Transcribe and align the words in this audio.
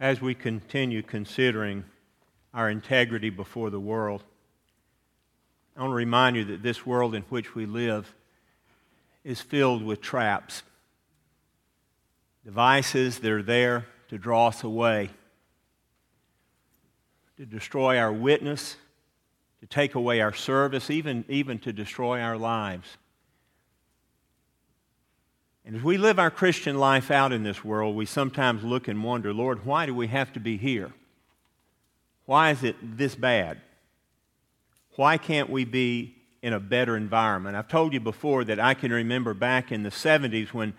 as 0.00 0.22
we 0.22 0.34
continue 0.34 1.02
considering 1.02 1.84
our 2.54 2.70
integrity 2.70 3.28
before 3.28 3.68
the 3.68 3.78
world, 3.78 4.24
I 5.76 5.82
want 5.82 5.92
to 5.92 5.94
remind 5.94 6.36
you 6.36 6.44
that 6.46 6.62
this 6.62 6.84
world 6.84 7.14
in 7.14 7.22
which 7.24 7.54
we 7.54 7.66
live 7.66 8.12
is 9.24 9.40
filled 9.40 9.84
with 9.84 10.00
traps, 10.00 10.62
devices 12.44 13.18
that 13.18 13.30
are 13.30 13.42
there 13.42 13.86
to 14.08 14.18
draw 14.18 14.48
us 14.48 14.64
away, 14.64 15.10
to 17.36 17.44
destroy 17.44 17.98
our 17.98 18.12
witness, 18.12 18.76
to 19.60 19.66
take 19.66 19.94
away 19.94 20.22
our 20.22 20.32
service, 20.32 20.90
even, 20.90 21.24
even 21.28 21.58
to 21.58 21.72
destroy 21.72 22.20
our 22.20 22.38
lives. 22.38 22.96
And 25.64 25.76
as 25.76 25.82
we 25.82 25.98
live 25.98 26.18
our 26.18 26.30
Christian 26.30 26.78
life 26.78 27.10
out 27.10 27.32
in 27.32 27.42
this 27.42 27.64
world, 27.64 27.94
we 27.94 28.06
sometimes 28.06 28.64
look 28.64 28.88
and 28.88 29.04
wonder, 29.04 29.32
Lord, 29.32 29.64
why 29.64 29.86
do 29.86 29.94
we 29.94 30.06
have 30.08 30.32
to 30.32 30.40
be 30.40 30.56
here? 30.56 30.92
Why 32.24 32.50
is 32.50 32.62
it 32.62 32.76
this 32.80 33.14
bad? 33.14 33.60
Why 34.96 35.18
can't 35.18 35.50
we 35.50 35.64
be 35.64 36.16
in 36.42 36.52
a 36.52 36.60
better 36.60 36.96
environment? 36.96 37.56
I've 37.56 37.68
told 37.68 37.92
you 37.92 38.00
before 38.00 38.44
that 38.44 38.58
I 38.58 38.74
can 38.74 38.92
remember 38.92 39.34
back 39.34 39.70
in 39.70 39.82
the 39.82 39.90
70s 39.90 40.48
when 40.48 40.74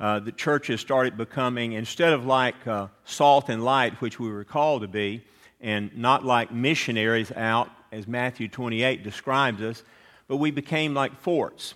uh, 0.00 0.18
the 0.18 0.32
churches 0.32 0.80
started 0.80 1.16
becoming, 1.16 1.72
instead 1.72 2.12
of 2.12 2.26
like 2.26 2.66
uh, 2.66 2.88
salt 3.04 3.48
and 3.48 3.64
light, 3.64 4.00
which 4.00 4.18
we 4.18 4.28
were 4.28 4.44
called 4.44 4.82
to 4.82 4.88
be, 4.88 5.24
and 5.60 5.96
not 5.96 6.24
like 6.24 6.50
missionaries 6.50 7.30
out, 7.32 7.70
as 7.92 8.08
Matthew 8.08 8.48
28 8.48 9.04
describes 9.04 9.62
us, 9.62 9.84
but 10.26 10.36
we 10.38 10.50
became 10.50 10.94
like 10.94 11.16
forts. 11.20 11.74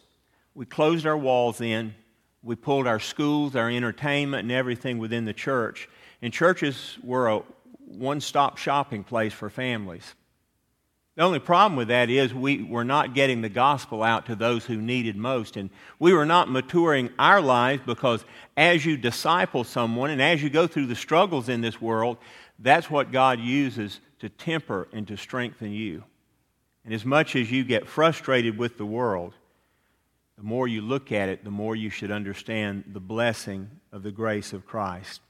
We 0.55 0.67
closed 0.67 1.07
our 1.07 1.17
walls 1.17 1.61
in, 1.61 1.95
we 2.43 2.55
pulled 2.55 2.87
our 2.87 3.01
schools, 3.01 3.57
our 3.57 3.71
entertainment, 3.71 4.43
and 4.43 4.53
everything 4.53 4.99
within 4.99 5.25
the 5.25 5.33
church. 5.33 5.89
And 6.23 6.33
churches 6.33 6.99
were 7.03 7.29
a 7.29 7.43
one 7.87 8.21
stop 8.21 8.59
shopping 8.59 9.05
place 9.05 9.33
for 9.33 9.51
families. 9.51 10.15
The 11.17 11.25
only 11.25 11.41
problem 11.41 11.75
with 11.75 11.89
that 11.89 12.11
is 12.11 12.33
we 12.33 12.63
were 12.63 12.85
not 12.85 13.13
getting 13.13 13.41
the 13.41 13.49
gospel 13.49 14.05
out 14.05 14.27
to 14.27 14.37
those 14.37 14.65
who 14.65 14.77
needed 14.77 15.17
most. 15.17 15.57
And 15.57 15.69
we 15.99 16.13
were 16.13 16.27
not 16.27 16.49
maturing 16.49 17.11
our 17.19 17.41
lives 17.41 17.83
because 17.85 18.25
as 18.57 18.87
you 18.87 18.97
disciple 18.97 19.65
someone 19.65 20.11
and 20.11 20.23
as 20.23 20.41
you 20.41 20.49
go 20.49 20.69
through 20.69 20.87
the 20.87 20.95
struggles 20.95 21.49
in 21.49 21.61
this 21.61 21.81
world, 21.81 22.19
that's 22.61 22.89
what 22.89 23.11
God 23.11 23.41
uses 23.41 23.99
to 24.21 24.29
temper 24.29 24.87
and 24.93 25.09
to 25.09 25.17
strengthen 25.17 25.73
you. 25.73 26.05
And 26.85 26.95
as 26.95 27.05
much 27.05 27.35
as 27.35 27.51
you 27.51 27.65
get 27.65 27.89
frustrated 27.89 28.57
with 28.57 28.79
the 28.79 28.87
world, 28.87 29.35
the 30.39 30.45
more 30.45 30.69
you 30.69 30.83
look 30.83 31.11
at 31.11 31.29
it, 31.29 31.43
the 31.43 31.51
more 31.51 31.75
you 31.75 31.91
should 31.91 32.13
understand 32.13 32.85
the 32.93 33.01
blessing 33.01 33.69
of 33.91 34.05
the 34.05 34.13
grace 34.13 34.53
of 34.53 34.65
Christ. 34.65 35.21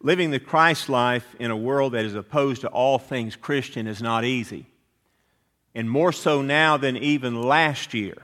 Living 0.00 0.30
the 0.30 0.38
Christ 0.38 0.88
life 0.88 1.26
in 1.40 1.50
a 1.50 1.56
world 1.56 1.94
that 1.94 2.04
is 2.04 2.14
opposed 2.14 2.60
to 2.60 2.68
all 2.68 3.00
things 3.00 3.34
Christian 3.34 3.88
is 3.88 4.00
not 4.00 4.24
easy. 4.24 4.66
And 5.74 5.90
more 5.90 6.12
so 6.12 6.42
now 6.42 6.76
than 6.76 6.96
even 6.96 7.42
last 7.42 7.92
year, 7.92 8.14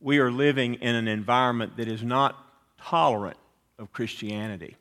we 0.00 0.18
are 0.20 0.32
living 0.32 0.74
in 0.76 0.94
an 0.94 1.06
environment 1.06 1.76
that 1.76 1.88
is 1.88 2.02
not 2.02 2.34
tolerant 2.78 3.36
of 3.78 3.92
Christianity. 3.92 4.76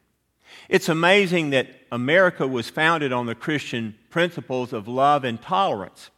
It's 0.70 0.88
amazing 0.88 1.50
that 1.50 1.68
America 1.92 2.48
was 2.48 2.70
founded 2.70 3.12
on 3.12 3.26
the 3.26 3.36
Christian 3.36 3.96
principles 4.10 4.72
of 4.72 4.88
love 4.88 5.26
and 5.26 5.42
tolerance 5.42 6.12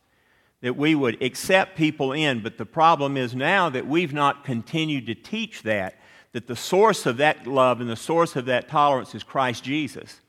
that 0.64 0.78
we 0.78 0.95
would 0.95 1.22
accept 1.22 1.75
people 1.75 2.14
in, 2.14 2.42
but 2.42 2.58
the 2.58 2.66
problem 2.66 3.17
is 3.17 3.36
now 3.36 3.69
that 3.69 3.86
we've 3.86 4.14
not 4.14 4.45
continued 4.45 5.06
to 5.06 5.14
teach 5.14 5.61
that, 5.64 6.00
that 6.31 6.47
the 6.47 6.56
source 6.56 7.06
of 7.06 7.17
that 7.17 7.45
love 7.45 7.81
and 7.81 7.89
the 7.89 7.97
source 7.97 8.38
of 8.38 8.45
that 8.45 8.69
tolerance 8.69 9.14
is 9.14 9.23
Christ 9.23 9.61
Jesus. 9.66 10.22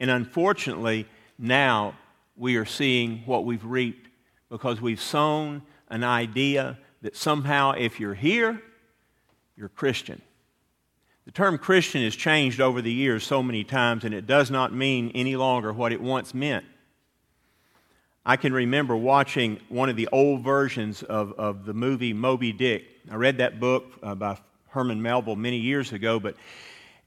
And 0.00 0.10
unfortunately, 0.10 1.06
now 1.38 1.94
we 2.36 2.56
are 2.56 2.64
seeing 2.64 3.18
what 3.26 3.44
we've 3.44 3.66
reaped 3.66 4.08
because 4.48 4.80
we've 4.80 5.00
sown 5.00 5.60
an 5.90 6.02
idea 6.02 6.78
that 7.02 7.14
somehow 7.14 7.72
if 7.72 8.00
you're 8.00 8.14
here, 8.14 8.62
you're 9.58 9.68
Christian. 9.68 10.22
The 11.26 11.32
term 11.32 11.58
Christian 11.58 12.02
has 12.02 12.16
changed 12.16 12.62
over 12.62 12.80
the 12.80 12.92
years 12.92 13.24
so 13.24 13.42
many 13.42 13.62
times, 13.62 14.04
and 14.04 14.14
it 14.14 14.26
does 14.26 14.50
not 14.50 14.72
mean 14.72 15.12
any 15.14 15.36
longer 15.36 15.70
what 15.70 15.92
it 15.92 16.00
once 16.00 16.32
meant. 16.32 16.64
I 18.28 18.36
can 18.36 18.52
remember 18.52 18.96
watching 18.96 19.60
one 19.68 19.88
of 19.88 19.94
the 19.94 20.08
old 20.10 20.42
versions 20.42 21.04
of, 21.04 21.32
of 21.34 21.64
the 21.64 21.72
movie 21.72 22.12
Moby 22.12 22.52
Dick. 22.52 22.84
I 23.08 23.14
read 23.14 23.38
that 23.38 23.60
book 23.60 23.92
uh, 24.02 24.16
by 24.16 24.36
Herman 24.70 25.00
Melville 25.00 25.36
many 25.36 25.58
years 25.58 25.92
ago, 25.92 26.18
but 26.18 26.34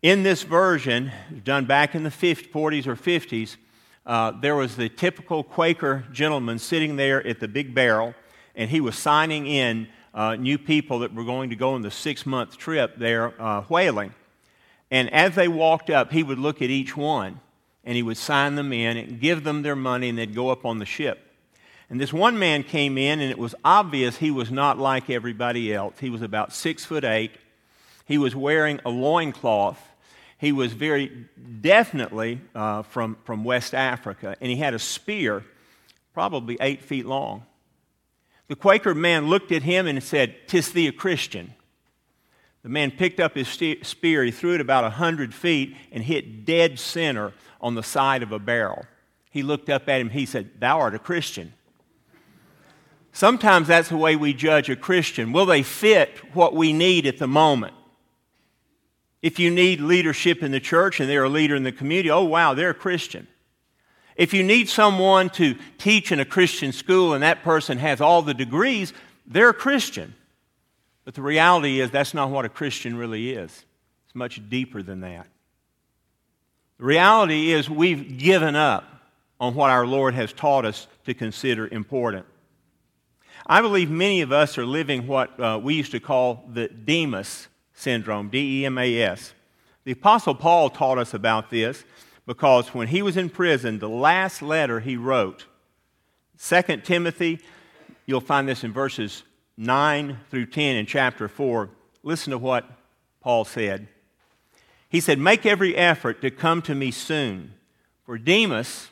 in 0.01 0.23
this 0.23 0.43
version, 0.43 1.11
done 1.43 1.65
back 1.65 1.93
in 1.93 2.05
the 2.05 2.09
50, 2.09 2.47
40s 2.47 2.87
or 2.87 2.95
50s, 2.95 3.57
uh, 4.05 4.31
there 4.39 4.55
was 4.55 4.77
the 4.77 4.87
typical 4.87 5.43
Quaker 5.43 6.05
gentleman 6.13 6.57
sitting 6.57 6.95
there 6.95 7.27
at 7.27 7.41
the 7.41 7.49
big 7.49 7.75
barrel, 7.75 8.15
and 8.55 8.69
he 8.69 8.79
was 8.79 8.97
signing 8.97 9.45
in 9.45 9.89
uh, 10.13 10.37
new 10.37 10.57
people 10.57 10.99
that 10.99 11.13
were 11.13 11.25
going 11.25 11.49
to 11.49 11.57
go 11.57 11.73
on 11.73 11.81
the 11.81 11.91
six 11.91 12.25
month 12.25 12.57
trip 12.57 12.97
there 12.97 13.33
uh, 13.41 13.63
whaling. 13.63 14.13
And 14.89 15.11
as 15.13 15.35
they 15.35 15.49
walked 15.49 15.89
up, 15.89 16.13
he 16.13 16.23
would 16.23 16.39
look 16.39 16.61
at 16.61 16.69
each 16.69 16.95
one 16.95 17.41
and 17.89 17.95
he 17.95 18.03
would 18.03 18.17
sign 18.17 18.53
them 18.53 18.71
in 18.71 18.97
and 18.97 19.19
give 19.19 19.43
them 19.43 19.63
their 19.63 19.75
money, 19.75 20.09
and 20.09 20.17
they'd 20.19 20.35
go 20.35 20.49
up 20.49 20.63
on 20.63 20.77
the 20.77 20.85
ship. 20.85 21.25
And 21.89 21.99
this 21.99 22.13
one 22.13 22.37
man 22.37 22.61
came 22.61 22.99
in, 22.99 23.19
and 23.19 23.31
it 23.31 23.37
was 23.39 23.55
obvious 23.65 24.17
he 24.17 24.29
was 24.29 24.51
not 24.51 24.77
like 24.77 25.09
everybody 25.09 25.73
else. 25.73 25.95
He 25.99 26.11
was 26.11 26.21
about 26.21 26.53
six 26.53 26.85
foot 26.85 27.03
eight. 27.03 27.31
He 28.05 28.19
was 28.19 28.35
wearing 28.35 28.79
a 28.85 28.91
loincloth. 28.91 29.81
He 30.37 30.51
was 30.51 30.71
very 30.71 31.25
definitely 31.61 32.41
uh, 32.53 32.83
from, 32.83 33.17
from 33.23 33.43
West 33.43 33.73
Africa, 33.73 34.35
and 34.39 34.51
he 34.51 34.57
had 34.57 34.75
a 34.75 34.79
spear, 34.79 35.43
probably 36.13 36.57
eight 36.61 36.83
feet 36.83 37.07
long. 37.07 37.43
The 38.49 38.55
Quaker 38.55 38.93
man 38.93 39.29
looked 39.29 39.51
at 39.51 39.63
him 39.63 39.87
and 39.87 40.03
said, 40.03 40.35
Tis 40.47 40.73
thee 40.73 40.85
a 40.85 40.91
Christian. 40.91 41.55
The 42.61 42.69
man 42.69 42.91
picked 42.91 43.19
up 43.19 43.33
his 43.33 43.47
spear, 43.47 44.23
he 44.23 44.29
threw 44.29 44.53
it 44.53 44.61
about 44.61 44.83
a 44.83 44.91
hundred 44.91 45.33
feet 45.33 45.75
and 45.91 46.03
hit 46.03 46.45
dead 46.45 46.77
center 46.77 47.33
on 47.61 47.75
the 47.75 47.83
side 47.83 48.23
of 48.23 48.31
a 48.31 48.39
barrel. 48.39 48.85
He 49.29 49.43
looked 49.43 49.69
up 49.69 49.87
at 49.87 50.01
him, 50.01 50.09
he 50.09 50.25
said, 50.25 50.59
Thou 50.59 50.79
art 50.79 50.95
a 50.95 50.99
Christian. 50.99 51.53
Sometimes 53.11 53.67
that's 53.67 53.89
the 53.89 53.97
way 53.97 54.15
we 54.15 54.33
judge 54.33 54.69
a 54.69 54.75
Christian. 54.75 55.33
Will 55.33 55.45
they 55.45 55.63
fit 55.63 56.17
what 56.33 56.55
we 56.55 56.73
need 56.73 57.05
at 57.05 57.17
the 57.17 57.27
moment? 57.27 57.73
If 59.21 59.39
you 59.39 59.51
need 59.51 59.81
leadership 59.81 60.43
in 60.43 60.51
the 60.51 60.59
church 60.59 60.99
and 60.99 61.09
they're 61.09 61.25
a 61.25 61.29
leader 61.29 61.55
in 61.55 61.63
the 61.63 61.71
community, 61.71 62.09
oh, 62.09 62.23
wow, 62.23 62.53
they're 62.53 62.69
a 62.69 62.75
Christian. 62.75 63.27
If 64.15 64.33
you 64.33 64.43
need 64.43 64.69
someone 64.69 65.29
to 65.31 65.55
teach 65.77 66.11
in 66.11 66.19
a 66.19 66.25
Christian 66.25 66.71
school 66.71 67.13
and 67.13 67.23
that 67.23 67.43
person 67.43 67.77
has 67.77 67.99
all 68.01 68.21
the 68.21 68.33
degrees, 68.33 68.93
they're 69.25 69.49
a 69.49 69.53
Christian. 69.53 70.13
But 71.05 71.15
the 71.15 71.21
reality 71.21 71.79
is 71.79 71.91
that's 71.91 72.13
not 72.13 72.29
what 72.29 72.45
a 72.45 72.49
Christian 72.49 72.97
really 72.97 73.31
is. 73.31 73.65
It's 74.05 74.15
much 74.15 74.41
deeper 74.49 74.83
than 74.83 75.01
that. 75.01 75.27
The 76.79 76.85
reality 76.85 77.51
is 77.51 77.69
we've 77.69 78.17
given 78.17 78.55
up 78.55 78.85
on 79.37 79.53
what 79.53 79.69
our 79.69 79.85
Lord 79.85 80.13
has 80.13 80.31
taught 80.31 80.63
us 80.63 80.87
to 81.05 81.13
consider 81.13 81.67
important. 81.67 82.25
I 83.45 83.61
believe 83.61 83.89
many 83.89 84.21
of 84.21 84.31
us 84.31 84.57
are 84.57 84.65
living 84.65 85.05
what 85.05 85.37
uh, 85.37 85.59
we 85.61 85.73
used 85.73 85.91
to 85.91 85.99
call 85.99 86.45
the 86.53 86.69
Demas 86.69 87.49
syndrome, 87.73 88.29
D 88.29 88.61
E 88.61 88.65
M 88.65 88.77
A 88.77 89.01
S. 89.01 89.33
The 89.83 89.91
Apostle 89.91 90.35
Paul 90.35 90.69
taught 90.69 90.97
us 90.97 91.13
about 91.13 91.49
this 91.49 91.83
because 92.25 92.73
when 92.73 92.87
he 92.87 93.01
was 93.01 93.17
in 93.17 93.29
prison, 93.29 93.79
the 93.79 93.89
last 93.89 94.41
letter 94.41 94.79
he 94.79 94.95
wrote, 94.95 95.47
2 96.41 96.77
Timothy, 96.77 97.39
you'll 98.05 98.21
find 98.21 98.47
this 98.47 98.63
in 98.63 98.71
verses 98.71 99.23
9 99.57 100.17
through 100.31 100.45
10 100.45 100.77
in 100.77 100.85
chapter 100.85 101.27
4. 101.27 101.69
Listen 102.03 102.31
to 102.31 102.37
what 102.37 102.69
Paul 103.19 103.43
said. 103.43 103.89
He 104.89 104.99
said, 104.99 105.19
Make 105.19 105.45
every 105.45 105.75
effort 105.75 106.21
to 106.21 106.31
come 106.31 106.61
to 106.63 106.75
me 106.75 106.91
soon, 106.91 107.53
for 108.03 108.17
Demas, 108.17 108.89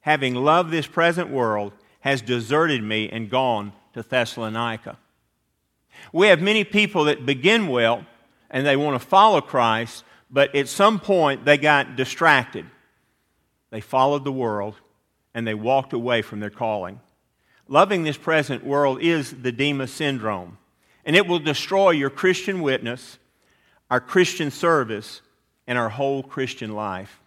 having 0.00 0.34
loved 0.34 0.70
this 0.70 0.86
present 0.86 1.30
world, 1.30 1.72
has 2.00 2.20
deserted 2.20 2.82
me 2.82 3.08
and 3.08 3.30
gone 3.30 3.72
to 3.94 4.02
Thessalonica. 4.02 4.98
We 6.12 6.26
have 6.26 6.42
many 6.42 6.64
people 6.64 7.04
that 7.04 7.24
begin 7.24 7.68
well 7.68 8.04
and 8.50 8.66
they 8.66 8.76
want 8.76 9.00
to 9.00 9.06
follow 9.06 9.40
Christ, 9.40 10.04
but 10.30 10.54
at 10.54 10.68
some 10.68 11.00
point 11.00 11.44
they 11.44 11.56
got 11.56 11.96
distracted. 11.96 12.66
They 13.70 13.80
followed 13.80 14.24
the 14.24 14.32
world 14.32 14.74
and 15.32 15.46
they 15.46 15.54
walked 15.54 15.92
away 15.92 16.22
from 16.22 16.40
their 16.40 16.50
calling. 16.50 17.00
Loving 17.68 18.04
this 18.04 18.16
present 18.18 18.64
world 18.64 19.00
is 19.00 19.30
the 19.42 19.50
Demas 19.50 19.92
syndrome, 19.92 20.58
and 21.04 21.16
it 21.16 21.26
will 21.26 21.38
destroy 21.38 21.90
your 21.90 22.10
Christian 22.10 22.60
witness 22.60 23.18
our 23.90 24.00
Christian 24.00 24.50
service, 24.50 25.20
and 25.66 25.78
our 25.78 25.88
whole 25.88 26.22
Christian 26.22 26.72
life. 26.72 27.20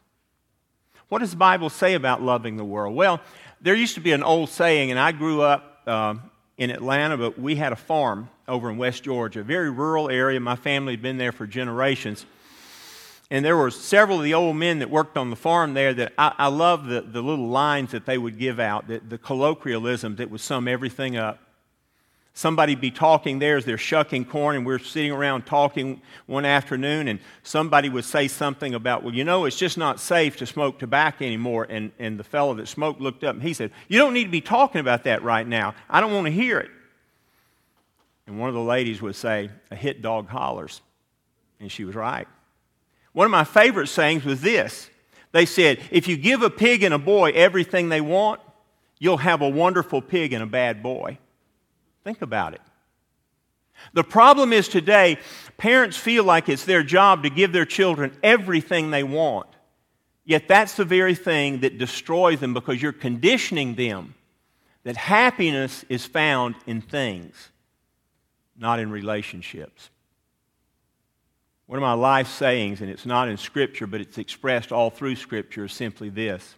What 1.10 1.20
does 1.20 1.32
the 1.32 1.38
Bible 1.38 1.70
say 1.70 1.94
about 1.94 2.22
loving 2.22 2.58
the 2.58 2.66
world? 2.66 2.96
Well, 2.96 3.22
there 3.62 3.74
used 3.74 3.96
to 3.96 4.02
be 4.02 4.12
an 4.12 4.24
old 4.24 4.50
saying, 4.50 4.92
and 4.92 5.00
I 5.00 5.12
grew 5.12 5.42
up 5.42 5.82
uh, 5.88 6.16
in 6.58 6.70
Atlanta, 6.70 7.18
but 7.18 7.40
we 7.40 7.56
had 7.56 7.72
a 7.72 7.78
farm 7.78 8.30
over 8.48 8.70
in 8.70 8.78
West 8.78 9.04
Georgia, 9.04 9.40
a 9.40 9.44
very 9.44 9.70
rural 9.70 10.10
area. 10.10 10.40
My 10.40 10.56
family 10.56 10.94
had 10.94 11.02
been 11.02 11.18
there 11.18 11.32
for 11.32 11.48
generations. 11.48 12.26
And 13.30 13.44
there 13.44 13.58
were 13.58 13.72
several 13.72 14.20
of 14.20 14.24
the 14.24 14.34
old 14.34 14.56
men 14.56 14.80
that 14.80 14.90
worked 14.90 15.18
on 15.18 15.30
the 15.30 15.36
farm 15.36 15.74
there 15.74 15.94
that 15.94 16.14
I, 16.18 16.34
I 16.38 16.48
love 16.48 16.86
the, 16.86 17.02
the 17.02 17.22
little 17.22 17.48
lines 17.48 17.92
that 17.92 18.06
they 18.06 18.18
would 18.18 18.38
give 18.38 18.60
out, 18.60 18.88
the, 18.88 19.00
the 19.00 19.18
colloquialisms 19.18 20.18
that 20.18 20.30
would 20.30 20.40
sum 20.40 20.68
everything 20.68 21.18
up. 21.18 21.40
Somebody 22.38 22.76
be 22.76 22.92
talking 22.92 23.40
there 23.40 23.58
as 23.58 23.66
they're 23.66 23.80
shucking 23.80 24.26
corn, 24.26 24.56
and 24.56 24.64
we're 24.64 24.78
sitting 24.78 25.12
around 25.12 25.48
talking 25.48 26.04
one 26.28 26.46
afternoon, 26.46 27.08
and 27.08 27.20
somebody 27.42 27.90
would 27.90 28.06
say 28.06 28.28
something 28.28 28.76
about, 28.76 29.02
well, 29.02 29.12
you 29.12 29.24
know, 29.24 29.46
it's 29.46 29.58
just 29.58 29.76
not 29.76 30.00
safe 30.00 30.38
to 30.38 30.46
smoke 30.46 30.78
tobacco 30.78 31.26
anymore. 31.26 31.66
And, 31.68 31.92
and 31.98 32.20
the 32.20 32.24
fellow 32.24 32.54
that 32.54 32.68
smoked 32.68 33.02
looked 33.02 33.24
up 33.24 33.34
and 33.34 33.42
he 33.42 33.56
said, 33.56 33.72
You 33.88 33.98
don't 33.98 34.14
need 34.14 34.26
to 34.26 34.30
be 34.30 34.40
talking 34.40 34.80
about 34.80 35.06
that 35.06 35.24
right 35.24 35.48
now. 35.48 35.74
I 35.90 36.00
don't 36.00 36.14
want 36.14 36.28
to 36.28 36.32
hear 36.32 36.60
it. 36.60 36.70
And 38.28 38.40
one 38.40 38.50
of 38.50 38.54
the 38.54 38.62
ladies 38.62 39.02
would 39.02 39.16
say, 39.16 39.50
A 39.72 39.76
hit 39.76 40.04
dog 40.04 40.30
hollers. 40.30 40.82
And 41.60 41.72
she 41.72 41.86
was 41.86 41.96
right. 41.96 42.28
One 43.14 43.26
of 43.26 43.32
my 43.32 43.46
favorite 43.46 43.88
sayings 43.88 44.24
was 44.24 44.42
this 44.42 44.92
they 45.32 45.48
said, 45.48 45.80
If 45.90 46.08
you 46.08 46.16
give 46.16 46.44
a 46.44 46.52
pig 46.52 46.84
and 46.84 46.94
a 46.94 47.00
boy 47.00 47.32
everything 47.32 47.90
they 47.90 48.00
want, 48.00 48.42
you'll 49.00 49.18
have 49.18 49.42
a 49.42 49.50
wonderful 49.50 50.04
pig 50.04 50.34
and 50.34 50.44
a 50.44 50.48
bad 50.48 50.84
boy. 50.84 51.18
Think 52.08 52.22
about 52.22 52.54
it. 52.54 52.62
The 53.92 54.02
problem 54.02 54.54
is 54.54 54.70
today, 54.70 55.18
parents 55.58 55.98
feel 55.98 56.24
like 56.24 56.48
it's 56.48 56.64
their 56.64 56.82
job 56.82 57.24
to 57.24 57.30
give 57.30 57.52
their 57.52 57.66
children 57.66 58.18
everything 58.24 58.92
they 58.92 59.04
want. 59.04 59.50
Yet 60.24 60.48
that's 60.48 60.76
the 60.76 60.86
very 60.86 61.16
thing 61.16 61.60
that 61.60 61.78
destroys 61.78 62.40
them 62.40 62.54
because 62.54 62.82
you're 62.82 62.94
conditioning 62.94 63.76
them 63.76 64.16
that 64.86 64.96
happiness 64.96 65.84
is 65.90 66.06
found 66.06 66.56
in 66.66 66.80
things, 66.80 67.50
not 68.58 68.80
in 68.80 68.90
relationships. 68.90 69.90
One 71.66 71.78
of 71.78 71.84
my 71.84 71.92
life 71.92 72.30
sayings, 72.30 72.80
and 72.80 72.90
it's 72.90 73.06
not 73.06 73.28
in 73.28 73.36
Scripture, 73.36 73.86
but 73.86 74.00
it's 74.00 74.18
expressed 74.18 74.72
all 74.72 74.92
through 74.92 75.18
Scripture, 75.18 75.66
is 75.66 75.74
simply 75.74 76.08
this 76.08 76.56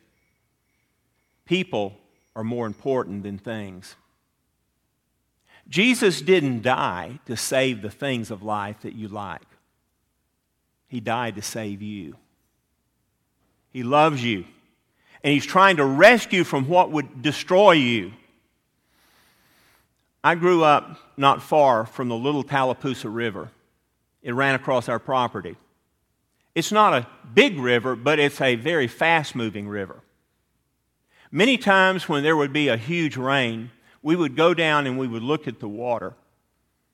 People 1.45 1.97
are 2.35 2.43
more 2.43 2.67
important 2.67 3.23
than 3.23 3.39
things. 3.39 3.95
Jesus 5.69 6.19
didn't 6.21 6.63
die 6.63 7.19
to 7.27 7.37
save 7.37 7.81
the 7.81 7.91
things 7.91 8.31
of 8.31 8.41
life 8.41 8.81
that 8.81 8.95
you 8.95 9.07
like, 9.07 9.45
He 10.87 10.99
died 10.99 11.35
to 11.35 11.41
save 11.41 11.81
you. 11.81 12.15
He 13.71 13.83
loves 13.83 14.23
you, 14.23 14.45
and 15.23 15.33
He's 15.33 15.45
trying 15.45 15.77
to 15.77 15.85
rescue 15.85 16.43
from 16.43 16.67
what 16.67 16.91
would 16.91 17.21
destroy 17.21 17.73
you. 17.73 18.13
I 20.23 20.35
grew 20.35 20.63
up 20.63 20.99
not 21.15 21.41
far 21.41 21.85
from 21.85 22.09
the 22.09 22.15
little 22.15 22.43
Tallapoosa 22.43 23.09
River. 23.09 23.51
It 24.21 24.33
ran 24.33 24.55
across 24.55 24.89
our 24.89 24.99
property. 24.99 25.55
It's 26.55 26.71
not 26.71 26.93
a 26.93 27.07
big 27.33 27.57
river, 27.57 27.95
but 27.95 28.19
it's 28.19 28.41
a 28.41 28.55
very 28.55 28.87
fast 28.87 29.33
moving 29.33 29.67
river. 29.69 30.01
Many 31.31 31.57
times 31.57 32.09
when 32.09 32.23
there 32.23 32.35
would 32.35 32.51
be 32.51 32.67
a 32.67 32.75
huge 32.75 33.15
rain, 33.15 33.71
we 34.01 34.15
would 34.15 34.35
go 34.35 34.53
down 34.53 34.87
and 34.87 34.97
we 34.97 35.07
would 35.07 35.23
look 35.23 35.47
at 35.47 35.59
the 35.59 35.67
water. 35.67 36.13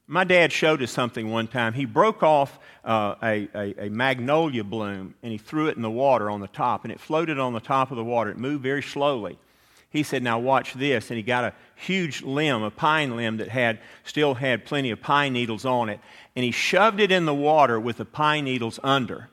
My 0.07 0.23
dad 0.23 0.51
showed 0.51 0.83
us 0.83 0.91
something 0.91 1.31
one 1.31 1.47
time. 1.47 1.73
He 1.73 1.85
broke 1.85 2.21
off 2.21 2.59
uh, 2.83 3.15
a, 3.23 3.49
a, 3.55 3.85
a, 3.85 3.89
magnolia 3.89 4.63
bloom 4.63 5.15
and 5.23 5.31
he 5.31 5.39
threw 5.39 5.67
it 5.67 5.75
in 5.75 5.81
the 5.81 5.89
water 5.89 6.29
on 6.29 6.41
the 6.41 6.47
top, 6.47 6.83
and 6.83 6.91
it 6.91 6.99
floated 6.99 7.39
on 7.39 7.53
the 7.53 7.59
top 7.59 7.89
of 7.89 7.97
the 7.97 8.03
water. 8.03 8.29
It 8.29 8.37
moved 8.37 8.61
very 8.61 8.83
slowly. 8.83 9.39
He 9.89 10.03
said, 10.03 10.21
Now 10.21 10.37
watch 10.39 10.73
this. 10.73 11.09
And 11.09 11.17
he 11.17 11.23
got 11.23 11.45
a 11.45 11.53
huge 11.75 12.21
limb, 12.21 12.61
a 12.61 12.69
pine 12.69 13.15
limb 13.15 13.37
that 13.37 13.47
had, 13.47 13.79
still 14.03 14.35
had 14.35 14.65
plenty 14.65 14.91
of 14.91 15.01
pine 15.01 15.33
needles 15.33 15.65
on 15.65 15.89
it, 15.89 15.99
and 16.35 16.43
he 16.43 16.51
shoved 16.51 16.99
it 16.99 17.11
in 17.11 17.25
the 17.25 17.33
water 17.33 17.79
with 17.79 17.97
the 17.97 18.05
pine 18.05 18.43
needles 18.43 18.79
under. 18.83 19.29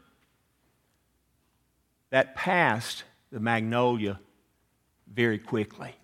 That 2.10 2.34
passed 2.34 3.04
the 3.30 3.40
magnolia 3.40 4.20
very 5.12 5.38
quickly. 5.38 5.96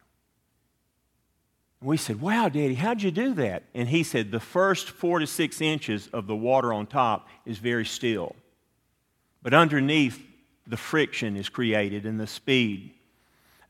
We 1.81 1.97
said, 1.97 2.21
Wow, 2.21 2.49
Daddy, 2.49 2.75
how'd 2.75 3.03
you 3.03 3.11
do 3.11 3.35
that? 3.35 3.65
And 3.75 3.89
he 3.89 4.03
said, 4.03 4.31
The 4.31 4.41
first 4.41 4.91
four 4.91 5.21
to 5.21 5.27
six 5.27 5.61
inches 5.61 6.09
of 6.09 6.27
the 6.27 6.37
water 6.37 6.73
on 6.73 6.87
top 6.87 7.29
is 7.47 7.59
very 7.59 7.85
still. 7.85 8.35
But 9.43 9.55
underneath, 9.55 10.25
the 10.67 10.77
friction 10.77 11.37
is 11.37 11.49
created 11.49 12.05
and 12.05 12.19
the 12.19 12.27
speed. 12.27 12.93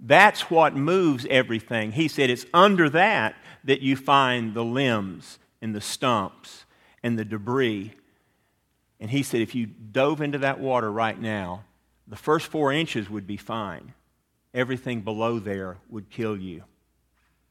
That's 0.01 0.51
what 0.51 0.75
moves 0.75 1.27
everything. 1.29 1.93
He 1.93 2.09
said, 2.09 2.31
It's 2.31 2.47
under 2.55 2.89
that 2.91 3.37
that 3.65 3.83
you 3.83 3.97
find 3.97 4.55
the 4.55 4.65
limbs 4.65 5.39
and 5.61 5.75
the 5.75 5.81
stumps 5.81 6.65
and 7.03 7.19
the 7.19 7.25
debris. 7.25 7.93
And 9.01 9.11
he 9.11 9.23
said, 9.23 9.43
If 9.43 9.55
you 9.55 9.67
dove 9.67 10.23
into 10.23 10.39
that 10.39 10.61
water 10.61 10.91
right 10.91 11.21
now, 11.21 11.65
the 12.07 12.17
first 12.17 12.47
four 12.47 12.73
inches 12.73 13.11
would 13.11 13.27
be 13.27 13.37
fine. 13.37 13.93
Everything 14.55 15.03
below 15.03 15.39
there 15.39 15.77
would 15.91 16.09
kill 16.09 16.37
you. 16.37 16.65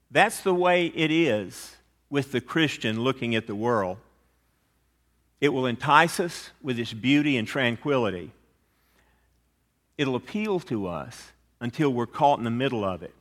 That's 0.10 0.42
the 0.42 0.54
way 0.54 0.88
it 0.88 1.12
is 1.12 1.76
with 2.10 2.32
the 2.32 2.42
Christian 2.42 3.02
looking 3.02 3.36
at 3.36 3.48
the 3.48 3.56
world. 3.56 3.98
It 5.42 5.50
will 5.50 5.66
entice 5.66 6.20
us 6.20 6.52
with 6.62 6.80
its 6.80 6.94
beauty 6.94 7.38
and 7.38 7.48
tranquility. 7.48 8.32
It'll 9.98 10.16
appeal 10.16 10.60
to 10.62 10.88
us 10.88 11.32
until 11.60 11.92
we're 11.92 12.06
caught 12.06 12.40
in 12.40 12.46
the 12.46 12.52
middle 12.52 12.84
of 12.84 13.04
it. 13.04 13.14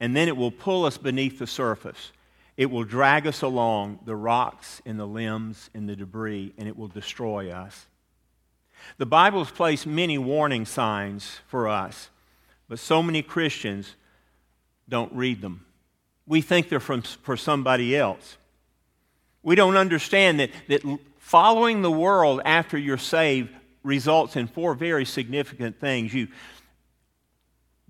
And 0.00 0.16
then 0.16 0.28
it 0.28 0.36
will 0.36 0.50
pull 0.50 0.84
us 0.84 0.96
beneath 0.96 1.38
the 1.38 1.46
surface. 1.46 2.12
It 2.56 2.70
will 2.70 2.84
drag 2.84 3.26
us 3.26 3.42
along 3.42 4.00
the 4.04 4.16
rocks 4.16 4.80
and 4.86 4.98
the 4.98 5.06
limbs 5.06 5.70
and 5.74 5.88
the 5.88 5.96
debris, 5.96 6.54
and 6.56 6.66
it 6.66 6.76
will 6.76 6.88
destroy 6.88 7.50
us. 7.50 7.86
The 8.96 9.06
Bible 9.06 9.44
has 9.44 9.52
placed 9.52 9.86
many 9.86 10.18
warning 10.18 10.64
signs 10.64 11.40
for 11.46 11.68
us, 11.68 12.10
but 12.68 12.78
so 12.78 13.02
many 13.02 13.22
Christians 13.22 13.94
don't 14.88 15.12
read 15.12 15.40
them 15.42 15.66
we 16.28 16.42
think 16.42 16.68
they're 16.68 16.78
from, 16.78 17.02
for 17.02 17.36
somebody 17.36 17.96
else. 17.96 18.36
We 19.42 19.54
don't 19.54 19.76
understand 19.76 20.40
that, 20.40 20.50
that 20.68 20.82
following 21.18 21.82
the 21.82 21.90
world 21.90 22.42
after 22.44 22.76
you're 22.76 22.98
saved 22.98 23.50
results 23.82 24.36
in 24.36 24.46
four 24.46 24.74
very 24.74 25.06
significant 25.06 25.80
things. 25.80 26.12
You 26.12 26.28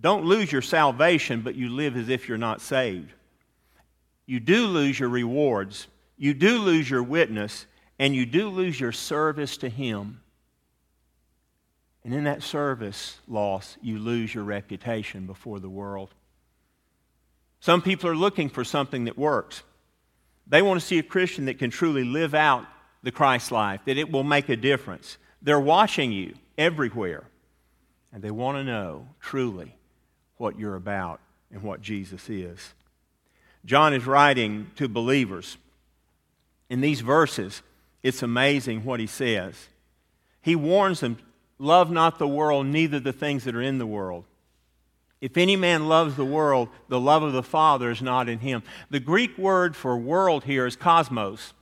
don't 0.01 0.25
lose 0.25 0.53
your 0.53 0.63
salvation, 0.63 1.43
but 1.43 1.57
you 1.57 1.69
live 1.71 1.97
as 1.97 2.09
if 2.09 2.29
you're 2.29 2.39
not 2.39 2.61
saved. 2.61 3.13
You 4.27 4.39
do 4.39 4.67
lose 4.67 5.01
your 5.01 5.09
rewards, 5.09 5.89
you 6.17 6.35
do 6.35 6.59
lose 6.59 6.89
your 6.89 7.03
witness, 7.03 7.67
and 7.99 8.15
you 8.15 8.25
do 8.25 8.49
lose 8.49 8.79
your 8.79 8.93
service 8.93 9.57
to 9.59 9.69
Him. 9.69 10.21
And 12.05 12.15
in 12.15 12.25
that 12.25 12.43
service 12.43 13.19
loss, 13.27 13.77
you 13.83 13.99
lose 13.99 14.33
your 14.33 14.45
reputation 14.45 15.27
before 15.27 15.59
the 15.59 15.69
world. 15.69 16.15
Some 17.61 17.83
people 17.83 18.09
are 18.09 18.17
looking 18.17 18.49
for 18.49 18.65
something 18.65 19.05
that 19.05 19.19
works. 19.19 19.63
They 20.47 20.63
want 20.63 20.81
to 20.81 20.87
see 20.87 20.99
a 20.99 21.03
Christian 21.03 21.47
that 21.47 21.59
can 21.59 21.71
truly 21.71 22.05
live 22.05 22.35
out 22.35 22.65
the 23.03 23.13
Christ 23.13 23.53
life, 23.53 23.81
that 23.85 23.99
it 23.99 24.11
will 24.11 24.25
make 24.25 24.49
a 24.49 24.57
difference. 24.57 25.19
They're 25.43 25.61
watching 25.61 26.13
you 26.13 26.35
everywhere, 26.57 27.25
and 28.13 28.23
they 28.23 28.31
want 28.31 28.59
to 28.59 28.65
know 28.65 29.09
truly 29.21 29.77
what 30.37 30.59
you're 30.59 30.77
about 30.77 31.21
and 31.53 31.63
what 31.63 31.83
Jesus 31.83 32.29
is. 32.29 32.75
John 33.65 33.93
is 33.93 34.07
writing 34.07 34.71
to 34.77 34.89
believers. 34.89 35.59
In 36.71 36.81
these 36.81 37.01
verses, 37.01 37.63
it's 38.03 38.23
amazing 38.23 38.85
what 38.85 39.01
he 39.01 39.07
says. 39.07 39.69
He 40.41 40.57
warns 40.57 41.01
them 41.01 41.19
love 41.59 41.91
not 41.91 42.19
the 42.19 42.29
world, 42.29 42.67
neither 42.67 43.01
the 43.01 43.13
things 43.13 43.45
that 43.45 43.55
are 43.55 43.63
in 43.63 43.79
the 43.79 43.87
world. 43.87 44.25
If 45.21 45.37
any 45.37 45.57
man 45.57 45.89
loves 45.89 46.15
the 46.15 46.25
world, 46.25 46.69
the 46.89 47.01
love 47.01 47.23
of 47.23 47.33
the 47.33 47.43
Father 47.43 47.91
is 47.91 48.01
not 48.01 48.29
in 48.29 48.39
him. 48.39 48.63
The 48.91 49.01
Greek 49.01 49.37
word 49.37 49.75
for 49.75 49.97
world 49.97 50.45
here 50.45 50.67
is 50.67 50.77
cosmos. 50.77 51.53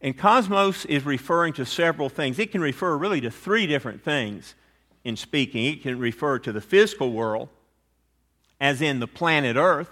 And 0.00 0.16
cosmos 0.16 0.84
is 0.86 1.04
referring 1.04 1.52
to 1.54 1.66
several 1.66 2.08
things. 2.08 2.38
It 2.38 2.52
can 2.52 2.60
refer 2.60 2.96
really 2.96 3.20
to 3.22 3.30
three 3.30 3.66
different 3.66 4.02
things 4.02 4.54
in 5.04 5.16
speaking. 5.16 5.64
It 5.66 5.82
can 5.82 5.98
refer 5.98 6.38
to 6.40 6.52
the 6.52 6.60
physical 6.60 7.12
world, 7.12 7.48
as 8.60 8.80
in 8.80 9.00
the 9.00 9.06
planet 9.06 9.56
Earth. 9.56 9.90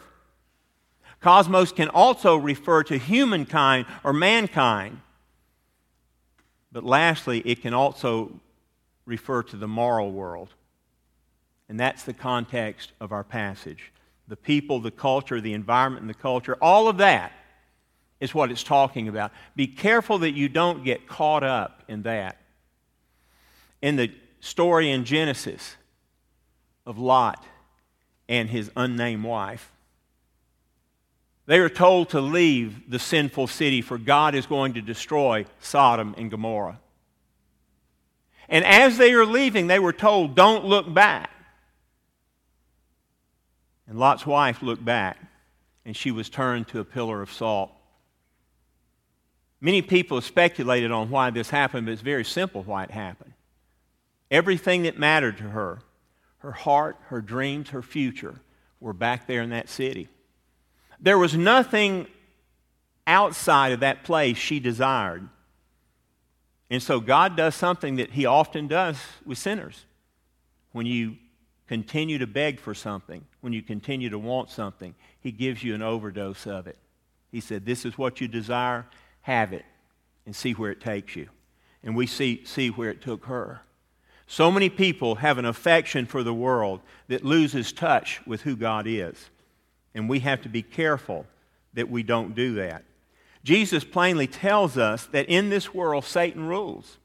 Cosmos 1.21 1.73
can 1.73 1.89
also 1.89 2.37
refer 2.37 2.83
to 2.85 2.99
humankind 2.99 3.87
or 4.03 4.13
mankind. 4.13 5.01
But 6.71 6.85
lastly, 6.85 7.41
it 7.45 7.63
can 7.63 7.73
also 7.73 8.41
refer 9.07 9.43
to 9.45 9.57
the 9.57 9.69
moral 9.69 10.13
world. 10.13 10.55
And 11.69 11.81
that's 11.81 12.03
the 12.03 12.13
context 12.13 12.93
of 13.01 13.13
our 13.13 13.25
passage. 13.25 13.93
The 14.29 14.37
people, 14.37 14.81
the 14.81 14.91
culture, 14.91 15.41
the 15.41 15.53
environment, 15.53 16.03
and 16.03 16.11
the 16.11 16.15
culture, 16.15 16.57
all 16.61 16.89
of 16.89 16.99
that 16.99 17.33
is 18.21 18.35
what 18.35 18.51
it's 18.51 18.63
talking 18.63 19.09
about. 19.09 19.33
Be 19.57 19.67
careful 19.67 20.19
that 20.19 20.33
you 20.33 20.49
don't 20.49 20.85
get 20.85 21.07
caught 21.07 21.45
up 21.45 21.83
in 21.89 22.03
that. 22.03 22.39
In 23.83 23.97
the 23.97 24.11
story 24.41 24.91
in 24.91 25.05
Genesis 25.05 25.77
of 26.87 26.99
Lot 26.99 27.45
and 28.29 28.49
his 28.49 28.71
unnamed 28.77 29.25
wife, 29.25 29.71
they 31.47 31.59
are 31.59 31.69
told 31.69 32.11
to 32.11 32.21
leave 32.21 32.91
the 32.91 32.99
sinful 32.99 33.49
city, 33.49 33.83
for 33.83 33.99
God 33.99 34.35
is 34.35 34.47
going 34.47 34.75
to 34.75 34.81
destroy 34.81 35.45
Sodom 35.61 36.15
and 36.17 36.31
Gomorrah. 36.31 36.81
And 38.49 38.65
as 38.65 38.97
they 38.97 39.13
are 39.13 39.27
leaving, 39.27 39.67
they 39.67 39.79
were 39.79 39.93
told, 39.93 40.35
Don't 40.35 40.65
look 40.65 40.93
back. 40.93 41.31
And 43.89 43.99
Lot's 43.99 44.27
wife 44.27 44.63
looked 44.63 44.85
back, 44.85 45.19
and 45.85 45.97
she 45.97 46.11
was 46.11 46.29
turned 46.29 46.69
to 46.69 46.81
a 46.81 46.85
pillar 46.85 47.21
of 47.21 47.33
salt. 47.33 47.71
Many 49.61 49.83
people 49.83 50.17
have 50.17 50.25
speculated 50.25 50.91
on 50.91 51.11
why 51.11 51.31
this 51.31 51.51
happened, 51.51 51.87
but 51.87 51.93
it's 51.93 52.03
very 52.03 52.25
simple 52.25 52.63
why 52.63 52.85
it 52.85 52.91
happened. 52.91 53.33
Everything 54.31 54.83
that 54.83 54.99
mattered 54.99 55.39
to 55.39 55.45
her, 55.45 55.81
her 56.39 56.53
heart, 56.53 56.97
her 57.07 57.21
dreams, 57.21 57.71
her 57.71 57.83
future, 57.83 58.41
were 58.81 58.93
back 58.93 59.27
there 59.27 59.43
in 59.43 59.51
that 59.51 59.69
city. 59.69 60.09
There 61.01 61.19
was 61.19 61.35
nothing 61.35 62.07
outside 63.07 63.73
of 63.73 63.81
that 63.81 64.05
place 64.05 64.37
she 64.37 64.61
desired. 64.61 65.29
And 66.71 66.83
so 66.83 67.01
God 67.01 67.37
does 67.37 67.55
something 67.55 67.97
that 67.97 68.11
He 68.11 68.27
often 68.27 68.69
does 68.69 68.99
with 69.25 69.39
sinners. 69.39 69.85
When 70.73 70.87
you 70.87 71.17
continue 71.69 72.19
to 72.19 72.27
beg 72.27 72.61
for 72.61 72.75
something, 72.75 73.25
when 73.41 73.53
you 73.53 73.63
continue 73.63 74.11
to 74.11 74.19
want 74.19 74.51
something, 74.51 74.95
He 75.21 75.33
gives 75.33 75.63
you 75.63 75.75
an 75.75 75.83
overdose 75.83 76.47
of 76.47 76.67
it. 76.67 76.79
He 77.31 77.41
said, 77.41 77.65
This 77.65 77.85
is 77.85 77.99
what 77.99 78.21
you 78.21 78.29
desire, 78.29 78.87
have 79.23 79.53
it, 79.53 79.65
and 80.27 80.35
see 80.35 80.53
where 80.53 80.71
it 80.71 80.81
takes 80.81 81.17
you. 81.17 81.29
And 81.83 81.97
we 81.97 82.07
see, 82.07 82.45
see 82.45 82.69
where 82.69 82.91
it 82.91 83.03
took 83.03 83.27
her. 83.27 83.61
So 84.27 84.51
many 84.51 84.71
people 84.71 85.17
have 85.17 85.39
an 85.39 85.45
affection 85.45 86.07
for 86.07 86.23
the 86.23 86.33
world 86.33 86.81
that 87.09 87.25
loses 87.25 87.73
touch 87.73 88.27
with 88.27 88.43
who 88.43 88.57
God 88.57 88.87
is. 88.87 89.31
And 89.95 90.09
we 90.09 90.21
have 90.21 90.43
to 90.43 90.49
be 90.49 90.63
careful 90.63 91.27
that 91.75 91.91
we 91.91 92.03
don't 92.03 92.35
do 92.35 92.55
that. 92.55 92.85
Jesus 93.45 93.85
plainly 93.85 94.27
tells 94.27 94.79
us 94.79 95.07
that 95.07 95.29
in 95.29 95.51
this 95.51 95.75
world, 95.75 96.05
Satan 96.05 96.47
rules. 96.49 96.97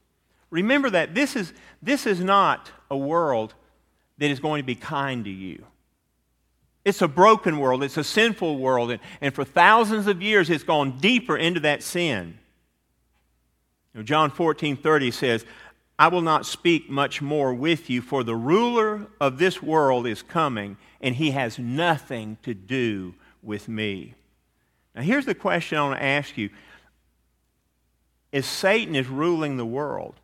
Remember 0.48 0.88
that 0.90 1.14
this 1.14 1.36
is, 1.36 1.52
this 1.82 2.06
is 2.06 2.20
not 2.20 2.70
a 2.90 2.96
world 2.96 3.54
that 4.20 4.30
is 4.30 4.38
going 4.38 4.62
to 4.62 4.66
be 4.66 4.76
kind 4.76 5.24
to 5.24 5.30
you. 5.30 5.64
It's 6.84 7.02
a 7.02 7.08
broken 7.08 7.58
world, 7.58 7.82
it's 7.82 7.96
a 7.96 8.04
sinful 8.04 8.58
world, 8.58 8.90
and, 8.92 9.00
and 9.20 9.34
for 9.34 9.44
thousands 9.44 10.06
of 10.06 10.22
years 10.22 10.48
it's 10.48 10.64
gone 10.64 10.98
deeper 10.98 11.36
into 11.36 11.60
that 11.60 11.82
sin. 11.82 12.38
You 13.92 14.00
know, 14.00 14.04
John 14.04 14.30
14 14.30 14.76
30 14.76 15.10
says, 15.10 15.44
I 15.98 16.08
will 16.08 16.22
not 16.22 16.46
speak 16.46 16.88
much 16.88 17.20
more 17.20 17.52
with 17.52 17.90
you, 17.90 18.00
for 18.00 18.24
the 18.24 18.36
ruler 18.36 19.06
of 19.20 19.38
this 19.38 19.62
world 19.62 20.06
is 20.06 20.22
coming, 20.22 20.78
and 21.00 21.14
he 21.14 21.32
has 21.32 21.58
nothing 21.58 22.38
to 22.42 22.54
do 22.54 23.14
with 23.42 23.68
me. 23.68 24.14
Now, 24.94 25.02
here's 25.02 25.26
the 25.26 25.34
question 25.34 25.76
I 25.76 25.82
want 25.82 25.98
to 25.98 26.04
ask 26.04 26.38
you. 26.38 26.50
As 28.32 28.46
Satan 28.46 28.94
is 28.94 29.08
ruling 29.08 29.56
the 29.56 29.66
world, 29.66 30.14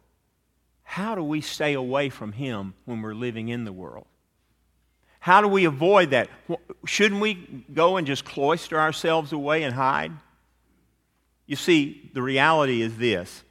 how 0.89 1.17
do 1.17 1.23
we 1.23 1.41
stay 1.41 1.75
away 1.75 2.09
from 2.09 2.33
him 2.33 2.73
when 2.85 3.03
we're 3.03 3.13
living 3.13 3.49
in 3.49 3.65
the 3.65 3.73
world? 3.73 4.07
How 5.19 5.41
do 5.41 5.49
we 5.49 5.65
avoid 5.65 6.11
that? 6.11 6.31
Shouldn't 6.87 7.21
we 7.21 7.35
go 7.75 7.97
and 7.97 8.07
just 8.07 8.25
cloister 8.25 8.79
ourselves 8.79 9.33
away 9.33 9.65
and 9.65 9.75
hide? 9.75 10.13
You 11.45 11.57
see, 11.57 12.09
the 12.15 12.23
reality 12.23 12.81
is 12.81 12.97
this 12.97 13.43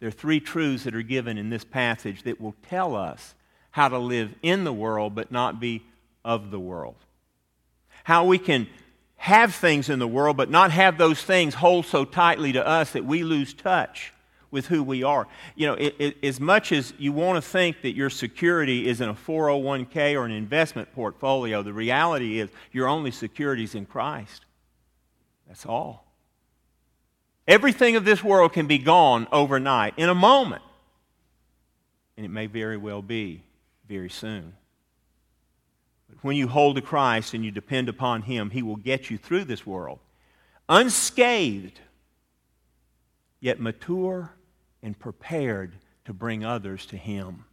there 0.00 0.08
are 0.08 0.12
three 0.12 0.40
truths 0.40 0.84
that 0.84 0.96
are 0.96 1.02
given 1.02 1.38
in 1.38 1.48
this 1.48 1.64
passage 1.64 2.24
that 2.24 2.40
will 2.40 2.56
tell 2.68 2.96
us 2.96 3.34
how 3.70 3.88
to 3.88 3.98
live 3.98 4.34
in 4.42 4.64
the 4.64 4.72
world 4.72 5.14
but 5.14 5.30
not 5.30 5.60
be 5.60 5.84
of 6.24 6.50
the 6.50 6.60
world. 6.60 6.96
How 8.02 8.24
we 8.24 8.36
can 8.36 8.66
have 9.16 9.54
things 9.54 9.88
in 9.88 10.00
the 10.00 10.08
world, 10.08 10.36
but 10.36 10.50
not 10.50 10.72
have 10.72 10.98
those 10.98 11.22
things 11.22 11.54
hold 11.54 11.86
so 11.86 12.04
tightly 12.04 12.52
to 12.52 12.66
us 12.66 12.92
that 12.92 13.04
we 13.04 13.22
lose 13.22 13.54
touch 13.54 14.12
with 14.50 14.66
who 14.66 14.82
we 14.82 15.02
are. 15.02 15.26
You 15.54 15.68
know, 15.68 15.74
it, 15.74 15.94
it, 15.98 16.16
as 16.24 16.40
much 16.40 16.72
as 16.72 16.92
you 16.98 17.12
want 17.12 17.42
to 17.42 17.42
think 17.42 17.82
that 17.82 17.94
your 17.94 18.10
security 18.10 18.88
is 18.88 19.00
in 19.00 19.08
a 19.08 19.14
401k 19.14 20.14
or 20.14 20.24
an 20.24 20.32
investment 20.32 20.92
portfolio, 20.94 21.62
the 21.62 21.72
reality 21.72 22.40
is 22.40 22.50
your 22.72 22.88
only 22.88 23.10
security 23.10 23.64
is 23.64 23.74
in 23.74 23.86
Christ. 23.86 24.44
That's 25.46 25.66
all. 25.66 26.06
Everything 27.46 27.96
of 27.96 28.04
this 28.04 28.22
world 28.22 28.52
can 28.52 28.66
be 28.66 28.78
gone 28.78 29.26
overnight, 29.32 29.94
in 29.96 30.08
a 30.08 30.14
moment. 30.14 30.62
And 32.16 32.26
it 32.26 32.30
may 32.30 32.46
very 32.46 32.76
well 32.76 33.00
be 33.00 33.42
very 33.88 34.10
soon. 34.10 34.52
But 36.08 36.18
when 36.22 36.36
you 36.36 36.48
hold 36.48 36.76
to 36.76 36.82
Christ 36.82 37.32
and 37.32 37.44
you 37.44 37.50
depend 37.50 37.88
upon 37.88 38.22
Him, 38.22 38.50
He 38.50 38.62
will 38.62 38.76
get 38.76 39.10
you 39.10 39.18
through 39.18 39.44
this 39.44 39.66
world 39.66 39.98
unscathed, 40.68 41.80
yet 43.40 43.58
mature 43.58 44.34
and 44.82 44.98
prepared 44.98 45.76
to 46.04 46.12
bring 46.12 46.44
others 46.44 46.86
to 46.86 46.96
Him. 46.96 47.44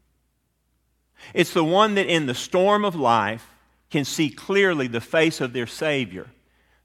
It's 1.33 1.53
the 1.53 1.63
one 1.63 1.95
that 1.95 2.07
in 2.07 2.25
the 2.25 2.33
storm 2.33 2.85
of 2.85 2.95
life 2.95 3.47
can 3.89 4.05
see 4.05 4.29
clearly 4.29 4.87
the 4.87 5.01
face 5.01 5.41
of 5.41 5.53
their 5.53 5.67
Savior 5.67 6.27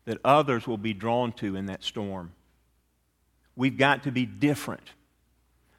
that 0.05 0.19
others 0.25 0.67
will 0.67 0.79
be 0.79 0.95
drawn 0.95 1.33
to 1.33 1.57
in 1.57 1.67
that 1.67 1.85
storm. 1.85 2.33
We've 3.57 3.77
got 3.77 4.05
to 4.05 4.13
be 4.13 4.27
different. 4.27 4.93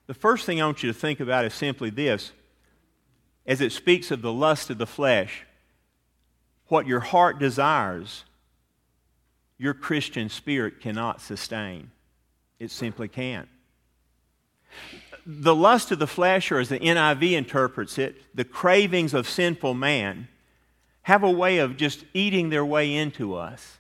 The 0.07 0.13
first 0.13 0.45
thing 0.45 0.61
I 0.61 0.65
want 0.65 0.83
you 0.83 0.91
to 0.91 0.97
think 0.97 1.19
about 1.19 1.45
is 1.45 1.53
simply 1.53 1.89
this 1.89 2.31
as 3.45 3.61
it 3.61 3.71
speaks 3.71 4.11
of 4.11 4.21
the 4.21 4.31
lust 4.31 4.69
of 4.69 4.77
the 4.77 4.85
flesh 4.85 5.45
what 6.67 6.87
your 6.87 7.01
heart 7.01 7.37
desires, 7.37 8.23
your 9.57 9.73
Christian 9.73 10.29
spirit 10.29 10.79
cannot 10.79 11.19
sustain. 11.19 11.91
It 12.59 12.71
simply 12.71 13.09
can't. 13.09 13.49
The 15.25 15.55
lust 15.55 15.91
of 15.91 15.99
the 15.99 16.07
flesh, 16.07 16.51
or 16.51 16.59
as 16.59 16.69
the 16.69 16.79
NIV 16.79 17.33
interprets 17.33 17.97
it, 17.97 18.21
the 18.35 18.43
cravings 18.43 19.13
of 19.13 19.29
sinful 19.29 19.73
man, 19.73 20.27
have 21.03 21.23
a 21.23 21.31
way 21.31 21.59
of 21.59 21.77
just 21.77 22.05
eating 22.13 22.49
their 22.49 22.65
way 22.65 22.93
into 22.93 23.35
us. 23.35 23.77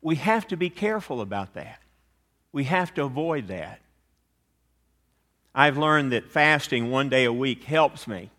We 0.00 0.16
have 0.16 0.46
to 0.48 0.56
be 0.56 0.70
careful 0.70 1.20
about 1.20 1.54
that. 1.54 1.80
We 2.52 2.64
have 2.64 2.94
to 2.94 3.04
avoid 3.04 3.48
that. 3.48 3.80
I've 5.54 5.78
learned 5.78 6.12
that 6.12 6.30
fasting 6.30 6.90
one 6.90 7.08
day 7.08 7.24
a 7.24 7.32
week 7.32 7.64
helps 7.64 8.06
me 8.06 8.30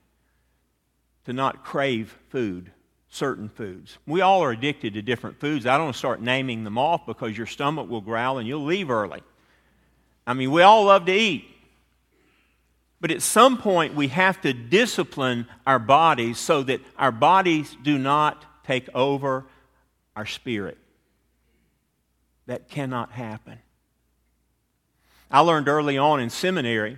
to 1.25 1.33
not 1.33 1.63
crave 1.63 2.17
food 2.29 2.71
certain 3.09 3.47
foods. 3.47 3.97
We 4.05 4.21
all 4.21 4.41
are 4.43 4.51
addicted 4.51 4.93
to 4.95 5.01
different 5.01 5.39
foods. 5.39 5.65
I 5.65 5.77
don't 5.77 5.95
start 5.95 6.21
naming 6.21 6.65
them 6.65 6.77
off 6.77 7.05
because 7.05 7.37
your 7.37 7.47
stomach 7.47 7.89
will 7.89 8.01
growl 8.01 8.37
and 8.37 8.47
you'll 8.47 8.65
leave 8.65 8.89
early. 8.89 9.23
I 10.27 10.33
mean, 10.33 10.51
we 10.51 10.61
all 10.63 10.85
love 10.85 11.05
to 11.05 11.13
eat. 11.13 11.45
But 13.05 13.11
at 13.11 13.21
some 13.21 13.59
point, 13.59 13.93
we 13.93 14.07
have 14.07 14.41
to 14.41 14.51
discipline 14.51 15.45
our 15.67 15.77
bodies 15.77 16.39
so 16.39 16.63
that 16.63 16.81
our 16.97 17.11
bodies 17.11 17.77
do 17.83 17.99
not 17.99 18.43
take 18.65 18.89
over 18.95 19.45
our 20.15 20.25
spirit. 20.25 20.79
That 22.47 22.67
cannot 22.67 23.11
happen. 23.11 23.59
I 25.29 25.41
learned 25.41 25.67
early 25.67 25.99
on 25.99 26.19
in 26.19 26.31
seminary 26.31 26.97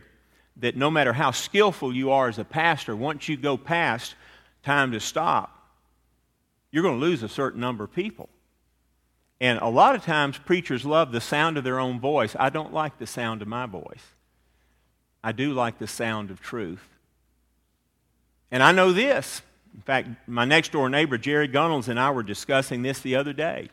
that 0.56 0.78
no 0.78 0.90
matter 0.90 1.12
how 1.12 1.32
skillful 1.32 1.94
you 1.94 2.12
are 2.12 2.30
as 2.30 2.40
a 2.40 2.46
pastor, 2.46 2.96
once 2.96 3.28
you 3.28 3.36
go 3.36 3.58
past 3.58 4.16
time 4.64 4.94
to 4.94 5.02
stop, 5.02 5.74
you're 6.72 6.84
going 6.84 7.02
to 7.02 7.06
lose 7.06 7.22
a 7.22 7.28
certain 7.28 7.60
number 7.60 7.84
of 7.84 7.92
people. 7.92 8.30
And 9.42 9.60
a 9.60 9.68
lot 9.68 9.94
of 9.94 10.06
times, 10.06 10.38
preachers 10.38 10.86
love 10.86 11.12
the 11.12 11.20
sound 11.20 11.58
of 11.58 11.66
their 11.66 11.82
own 11.82 12.00
voice. 12.00 12.34
I 12.40 12.50
don't 12.50 12.72
like 12.72 12.98
the 12.98 13.06
sound 13.06 13.42
of 13.42 13.50
my 13.50 13.66
voice. 13.66 14.14
I 15.28 15.32
do 15.32 15.54
like 15.54 15.78
the 15.78 15.88
sound 15.88 16.32
of 16.32 16.40
truth. 16.40 16.88
And 18.50 18.64
I 18.64 18.72
know 18.72 18.94
this. 18.94 19.42
In 19.76 19.82
fact, 19.82 20.08
my 20.28 20.46
next 20.46 20.72
door 20.72 20.90
neighbor, 20.90 21.18
Jerry 21.18 21.48
Gunnels, 21.48 21.90
and 21.90 22.00
I 22.00 22.12
were 22.12 22.24
discussing 22.24 22.82
this 22.82 23.00
the 23.00 23.16
other 23.16 23.34
day. 23.34 23.70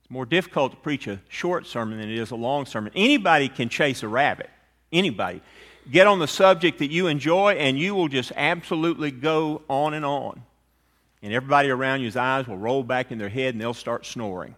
It's 0.00 0.10
more 0.10 0.26
difficult 0.26 0.72
to 0.72 0.78
preach 0.78 1.08
a 1.08 1.20
short 1.28 1.66
sermon 1.66 1.98
than 1.98 2.10
it 2.10 2.18
is 2.18 2.30
a 2.30 2.36
long 2.36 2.66
sermon. 2.66 2.92
Anybody 2.94 3.48
can 3.48 3.68
chase 3.68 4.02
a 4.02 4.08
rabbit. 4.08 4.50
Anybody. 4.92 5.42
Get 5.90 6.06
on 6.06 6.20
the 6.20 6.28
subject 6.28 6.78
that 6.78 6.90
you 6.90 7.08
enjoy, 7.08 7.54
and 7.54 7.78
you 7.78 7.94
will 7.94 8.08
just 8.08 8.32
absolutely 8.36 9.10
go 9.10 9.62
on 9.68 9.94
and 9.94 10.04
on 10.04 10.42
and 11.22 11.34
everybody 11.34 11.70
around 11.70 12.02
you's 12.02 12.16
eyes 12.16 12.46
will 12.46 12.56
roll 12.56 12.84
back 12.84 13.10
in 13.10 13.18
their 13.18 13.28
head 13.28 13.52
and 13.54 13.60
they'll 13.60 13.74
start 13.74 14.06
snoring. 14.06 14.54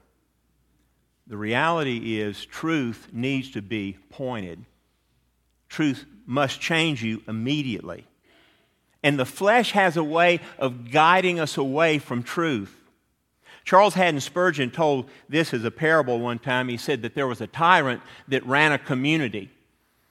The 1.27 1.37
reality 1.39 2.21
is, 2.21 2.45
truth 2.45 3.09
needs 3.13 3.51
to 3.53 3.63
be 3.63 3.97
pointed. 4.11 4.65
Truth 5.69 6.05
must 6.27 6.61
change 6.61 7.03
you 7.03 7.23
immediately. 7.27 8.07
And 9.03 9.19
the 9.19 9.25
flesh 9.25 9.73
has 9.73 9.97
a 9.97 10.05
way 10.05 10.41
of 10.59 10.91
guiding 10.91 11.39
us 11.39 11.57
away 11.57 11.99
from 11.99 12.23
truth. 12.23 12.75
Charles 13.65 13.95
Haddon 13.95 14.21
Spurgeon 14.21 14.71
told 14.71 15.11
this 15.29 15.53
as 15.53 15.63
a 15.65 15.71
parable 15.71 16.21
one 16.21 16.39
time. 16.39 16.69
He 16.69 16.77
said 16.77 17.03
that 17.03 17.15
there 17.15 17.27
was 17.27 17.41
a 17.41 17.47
tyrant 17.47 18.03
that 18.29 18.47
ran 18.47 18.73
a 18.73 18.79
community. 18.79 19.51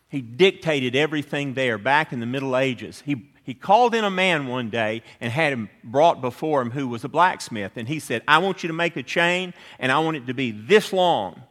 He 0.09 0.21
dictated 0.21 0.95
everything 0.95 1.53
there 1.53 1.77
back 1.77 2.13
in 2.13 2.19
the 2.19 2.25
Middle 2.25 2.55
Ages. 2.55 3.01
He, 3.05 3.29
he 3.43 3.53
called 3.53 3.93
in 3.93 4.03
a 4.03 4.11
man 4.11 4.47
one 4.47 4.69
day 4.69 5.01
and 5.19 5.31
had 5.31 5.53
him 5.53 5.69
brought 5.83 6.21
before 6.21 6.61
him 6.61 6.71
who 6.71 6.87
was 6.87 7.03
a 7.03 7.09
blacksmith. 7.09 7.73
And 7.75 7.87
he 7.87 7.99
said, 7.99 8.21
I 8.27 8.37
want 8.37 8.63
you 8.63 8.67
to 8.67 8.73
make 8.73 8.95
a 8.95 9.03
chain, 9.03 9.53
and 9.79 9.91
I 9.91 9.99
want 9.99 10.17
it 10.17 10.27
to 10.27 10.33
be 10.33 10.51
this 10.51 10.93
long. 10.93 11.41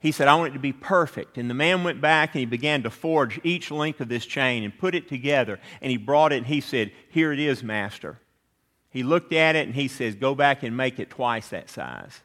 He 0.00 0.12
said, 0.12 0.28
I 0.28 0.36
want 0.36 0.50
it 0.50 0.54
to 0.54 0.60
be 0.60 0.72
perfect. 0.72 1.38
And 1.38 1.50
the 1.50 1.54
man 1.54 1.82
went 1.82 2.00
back 2.00 2.34
and 2.34 2.40
he 2.40 2.46
began 2.46 2.84
to 2.84 2.90
forge 2.90 3.40
each 3.42 3.70
link 3.70 3.98
of 3.98 4.08
this 4.08 4.26
chain 4.26 4.62
and 4.62 4.78
put 4.78 4.94
it 4.94 5.08
together. 5.08 5.58
And 5.80 5.90
he 5.90 5.96
brought 5.96 6.32
it 6.32 6.36
and 6.36 6.46
he 6.46 6.60
said, 6.60 6.92
Here 7.08 7.32
it 7.32 7.40
is, 7.40 7.64
master. 7.64 8.20
He 8.90 9.02
looked 9.02 9.32
at 9.32 9.56
it 9.56 9.66
and 9.66 9.74
he 9.74 9.88
says, 9.88 10.14
Go 10.14 10.36
back 10.36 10.62
and 10.62 10.76
make 10.76 11.00
it 11.00 11.10
twice 11.10 11.48
that 11.48 11.68
size. 11.68 12.20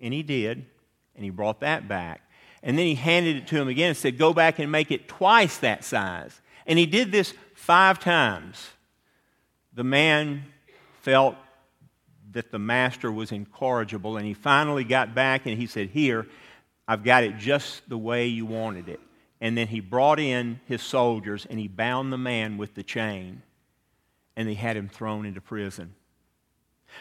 And 0.00 0.14
he 0.14 0.22
did. 0.22 0.64
And 1.14 1.24
he 1.24 1.30
brought 1.30 1.60
that 1.60 1.88
back. 1.88 2.22
And 2.62 2.78
then 2.78 2.86
he 2.86 2.94
handed 2.94 3.36
it 3.36 3.46
to 3.48 3.56
him 3.56 3.68
again 3.68 3.90
and 3.90 3.96
said, 3.96 4.16
Go 4.16 4.32
back 4.32 4.58
and 4.58 4.72
make 4.72 4.90
it 4.90 5.08
twice 5.08 5.58
that 5.58 5.84
size. 5.84 6.40
And 6.66 6.78
he 6.78 6.86
did 6.86 7.12
this 7.12 7.34
five 7.54 7.98
times. 7.98 8.70
The 9.74 9.84
man 9.84 10.44
felt 11.02 11.36
that 12.32 12.50
the 12.50 12.58
master 12.58 13.12
was 13.12 13.30
incorrigible. 13.30 14.16
And 14.16 14.26
he 14.26 14.34
finally 14.34 14.84
got 14.84 15.14
back 15.14 15.46
and 15.46 15.58
he 15.58 15.66
said, 15.66 15.90
Here, 15.90 16.26
I've 16.88 17.04
got 17.04 17.22
it 17.22 17.36
just 17.36 17.86
the 17.88 17.98
way 17.98 18.26
you 18.26 18.46
wanted 18.46 18.88
it. 18.88 18.98
And 19.40 19.56
then 19.56 19.68
he 19.68 19.78
brought 19.78 20.18
in 20.18 20.58
his 20.64 20.82
soldiers 20.82 21.46
and 21.48 21.58
he 21.58 21.68
bound 21.68 22.12
the 22.12 22.18
man 22.18 22.56
with 22.56 22.74
the 22.74 22.82
chain 22.82 23.42
and 24.34 24.48
he 24.48 24.54
had 24.54 24.76
him 24.76 24.88
thrown 24.88 25.26
into 25.26 25.40
prison. 25.40 25.94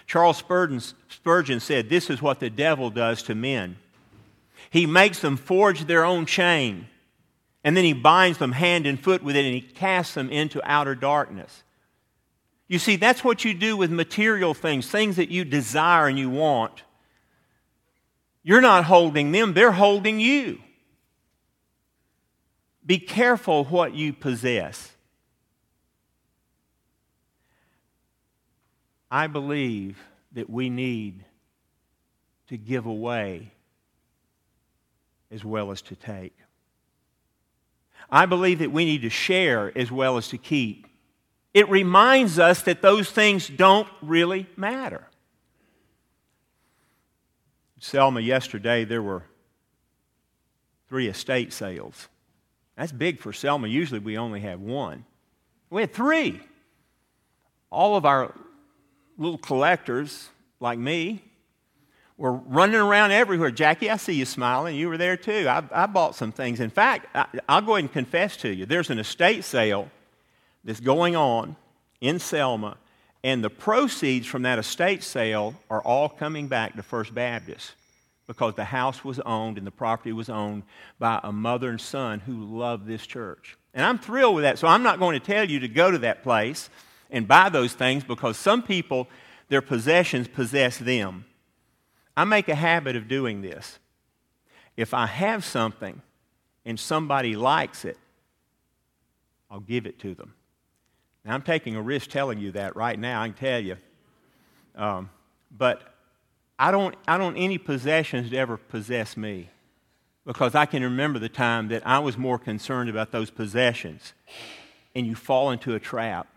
Charles 0.05 0.37
Spurgeon, 0.37 0.81
Spurgeon 1.07 1.59
said, 1.59 1.89
This 1.89 2.09
is 2.09 2.21
what 2.21 2.39
the 2.39 2.49
devil 2.49 2.89
does 2.89 3.23
to 3.23 3.35
men. 3.35 3.77
He 4.69 4.85
makes 4.85 5.19
them 5.21 5.37
forge 5.37 5.85
their 5.85 6.03
own 6.03 6.25
chain, 6.25 6.87
and 7.63 7.77
then 7.77 7.85
he 7.85 7.93
binds 7.93 8.37
them 8.37 8.51
hand 8.51 8.85
and 8.85 9.01
foot 9.01 9.23
with 9.23 9.35
it, 9.35 9.45
and 9.45 9.53
he 9.53 9.61
casts 9.61 10.13
them 10.13 10.29
into 10.29 10.59
outer 10.63 10.95
darkness. 10.95 11.63
You 12.67 12.79
see, 12.79 12.97
that's 12.97 13.23
what 13.23 13.45
you 13.45 13.53
do 13.53 13.77
with 13.77 13.91
material 13.91 14.53
things, 14.53 14.89
things 14.89 15.15
that 15.15 15.29
you 15.29 15.45
desire 15.45 16.07
and 16.07 16.19
you 16.19 16.29
want. 16.29 16.83
You're 18.47 18.61
not 18.61 18.85
holding 18.85 19.33
them, 19.33 19.53
they're 19.53 19.73
holding 19.73 20.21
you. 20.21 20.59
Be 22.85 22.97
careful 22.97 23.65
what 23.65 23.93
you 23.93 24.13
possess. 24.13 24.89
I 29.11 29.27
believe 29.27 30.01
that 30.31 30.49
we 30.49 30.69
need 30.69 31.25
to 32.47 32.55
give 32.55 32.85
away 32.85 33.51
as 35.29 35.43
well 35.43 35.71
as 35.71 35.81
to 35.81 35.97
take. 35.97 36.37
I 38.09 38.27
believe 38.27 38.59
that 38.59 38.71
we 38.71 38.85
need 38.85 39.01
to 39.01 39.09
share 39.09 39.77
as 39.77 39.91
well 39.91 40.15
as 40.15 40.29
to 40.29 40.37
keep. 40.37 40.87
It 41.53 41.67
reminds 41.69 42.39
us 42.39 42.61
that 42.61 42.81
those 42.81 43.11
things 43.11 43.49
don't 43.49 43.89
really 44.01 44.47
matter. 44.55 45.05
Selma, 47.79 48.21
yesterday 48.21 48.85
there 48.85 49.01
were 49.01 49.23
three 50.89 51.07
estate 51.07 51.53
sales. 51.53 52.07
That's 52.75 52.91
big 52.91 53.19
for 53.19 53.33
Selma. 53.33 53.67
Usually 53.67 53.99
we 53.99 54.17
only 54.17 54.41
have 54.41 54.59
one. 54.59 55.05
We 55.69 55.81
had 55.81 55.93
three. 55.93 56.39
All 57.71 57.95
of 57.95 58.05
our 58.05 58.33
little 59.17 59.37
collectors, 59.37 60.29
like 60.59 60.79
me, 60.79 61.23
were 62.17 62.33
running 62.33 62.75
around 62.79 63.11
everywhere. 63.11 63.51
Jackie, 63.51 63.89
I 63.91 63.97
see 63.97 64.13
you 64.13 64.25
smiling. 64.25 64.75
You 64.75 64.89
were 64.89 64.97
there 64.97 65.17
too. 65.17 65.47
I, 65.47 65.63
I 65.71 65.85
bought 65.85 66.15
some 66.15 66.31
things. 66.31 66.59
In 66.59 66.69
fact, 66.69 67.07
I, 67.15 67.27
I'll 67.47 67.61
go 67.61 67.75
ahead 67.75 67.83
and 67.83 67.91
confess 67.91 68.37
to 68.37 68.53
you 68.53 68.65
there's 68.65 68.89
an 68.89 68.99
estate 68.99 69.43
sale 69.43 69.89
that's 70.63 70.79
going 70.79 71.15
on 71.15 71.55
in 72.01 72.19
Selma 72.19 72.77
and 73.23 73.43
the 73.43 73.49
proceeds 73.49 74.27
from 74.27 74.43
that 74.43 74.59
estate 74.59 75.03
sale 75.03 75.55
are 75.69 75.81
all 75.81 76.09
coming 76.09 76.47
back 76.47 76.75
to 76.75 76.83
First 76.83 77.13
Baptist 77.13 77.73
because 78.27 78.55
the 78.55 78.65
house 78.65 79.03
was 79.03 79.19
owned 79.21 79.57
and 79.57 79.65
the 79.65 79.71
property 79.71 80.11
was 80.11 80.29
owned 80.29 80.63
by 80.99 81.19
a 81.23 81.31
mother 81.31 81.69
and 81.69 81.81
son 81.81 82.19
who 82.19 82.45
loved 82.57 82.85
this 82.85 83.07
church. 83.07 83.57
And 83.73 83.85
I'm 83.85 83.97
thrilled 83.97 84.35
with 84.35 84.43
that. 84.43 84.59
So 84.59 84.67
I'm 84.67 84.83
not 84.83 84.99
going 84.99 85.19
to 85.19 85.25
tell 85.25 85.49
you 85.49 85.59
to 85.61 85.67
go 85.67 85.89
to 85.89 85.97
that 85.99 86.23
place 86.23 86.69
and 87.09 87.27
buy 87.27 87.49
those 87.49 87.73
things 87.73 88.03
because 88.03 88.37
some 88.37 88.61
people, 88.61 89.07
their 89.47 89.61
possessions 89.61 90.27
possess 90.27 90.77
them. 90.77 91.25
I 92.15 92.25
make 92.25 92.49
a 92.49 92.55
habit 92.55 92.95
of 92.95 93.07
doing 93.07 93.41
this. 93.41 93.79
If 94.75 94.93
I 94.93 95.05
have 95.05 95.45
something 95.45 96.01
and 96.65 96.79
somebody 96.79 97.35
likes 97.35 97.85
it, 97.85 97.97
I'll 99.49 99.59
give 99.61 99.85
it 99.85 99.99
to 99.99 100.13
them. 100.13 100.33
Now, 101.27 101.33
I'm 101.33 101.41
taking 101.41 101.75
a 101.75 101.81
risk 101.81 102.09
telling 102.09 102.39
you 102.39 102.53
that 102.53 102.77
right 102.77 102.97
now, 102.97 103.21
I 103.21 103.27
can 103.27 103.35
tell 103.35 103.59
you. 103.59 103.75
Um, 104.75 105.09
but 105.51 105.81
I 106.57 106.71
don't, 106.71 106.95
I 107.05 107.17
don't 107.17 107.35
any 107.35 107.57
possessions 107.57 108.31
ever 108.31 108.55
possess 108.55 109.17
me 109.17 109.49
because 110.25 110.55
I 110.55 110.65
can 110.65 110.83
remember 110.83 111.19
the 111.19 111.27
time 111.27 111.67
that 111.67 111.85
I 111.85 111.99
was 111.99 112.17
more 112.17 112.39
concerned 112.39 112.89
about 112.89 113.11
those 113.11 113.29
possessions 113.29 114.13
and 114.95 115.05
you 115.05 115.15
fall 115.15 115.51
into 115.51 115.75
a 115.75 115.81
trap. 115.81 116.27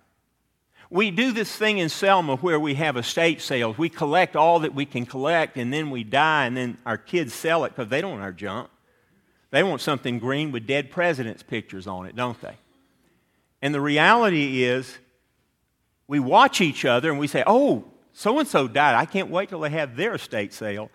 We 0.90 1.12
do 1.12 1.31
this 1.31 1.55
thing 1.55 1.79
in 1.79 1.88
Selma 1.88 2.35
where 2.37 2.59
we 2.59 2.74
have 2.74 2.96
estate 2.96 3.40
sales. 3.40 3.79
We 3.79 3.88
collect 3.88 4.35
all 4.35 4.59
that 4.59 4.74
we 4.74 4.87
can 4.87 5.07
collect 5.07 5.57
and 5.57 5.72
then 5.72 5.90
we 5.90 6.03
die 6.03 6.46
and 6.46 6.57
then 6.57 6.79
our 6.85 6.98
kids 6.98 7.33
sell 7.33 7.64
it 7.64 7.76
because 7.76 7.90
they 7.90 8.00
don't 8.00 8.12
want 8.12 8.24
our 8.24 8.33
junk. 8.33 8.68
They 9.53 9.62
want 9.62 9.83
something 9.83 10.18
green 10.18 10.50
with 10.50 10.66
dead 10.66 10.90
presidents' 10.90 11.44
pictures 11.44 11.87
on 11.87 12.07
it, 12.07 12.16
don't 12.16 12.40
they? 12.40 12.57
And 13.62 13.75
the 13.75 13.81
reality 13.81 14.62
is, 14.64 14.99
we 16.07 16.18
watch 16.18 16.61
each 16.61 16.85
other 16.85 17.11
and 17.11 17.18
we 17.18 17.27
say, 17.27 17.44
oh, 17.46 17.85
so 18.12 18.38
and 18.38 18.49
so 18.49 18.66
died. 18.66 18.94
I 18.96 19.05
can't 19.05 19.31
wait 19.31 19.51
till 19.51 19.61
they 19.61 19.70
have 19.70 19.96
their 19.96 20.14
estate 20.14 20.53
sale. 20.53 20.90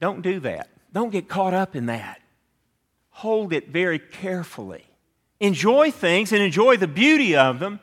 Don't 0.00 0.22
do 0.22 0.40
that. 0.40 0.68
Don't 0.92 1.10
get 1.10 1.28
caught 1.28 1.54
up 1.54 1.74
in 1.74 1.86
that. 1.86 2.20
Hold 3.10 3.52
it 3.52 3.68
very 3.68 3.98
carefully. 3.98 4.84
Enjoy 5.40 5.90
things 5.90 6.32
and 6.32 6.42
enjoy 6.42 6.76
the 6.76 6.88
beauty 6.88 7.36
of 7.36 7.58
them 7.58 7.80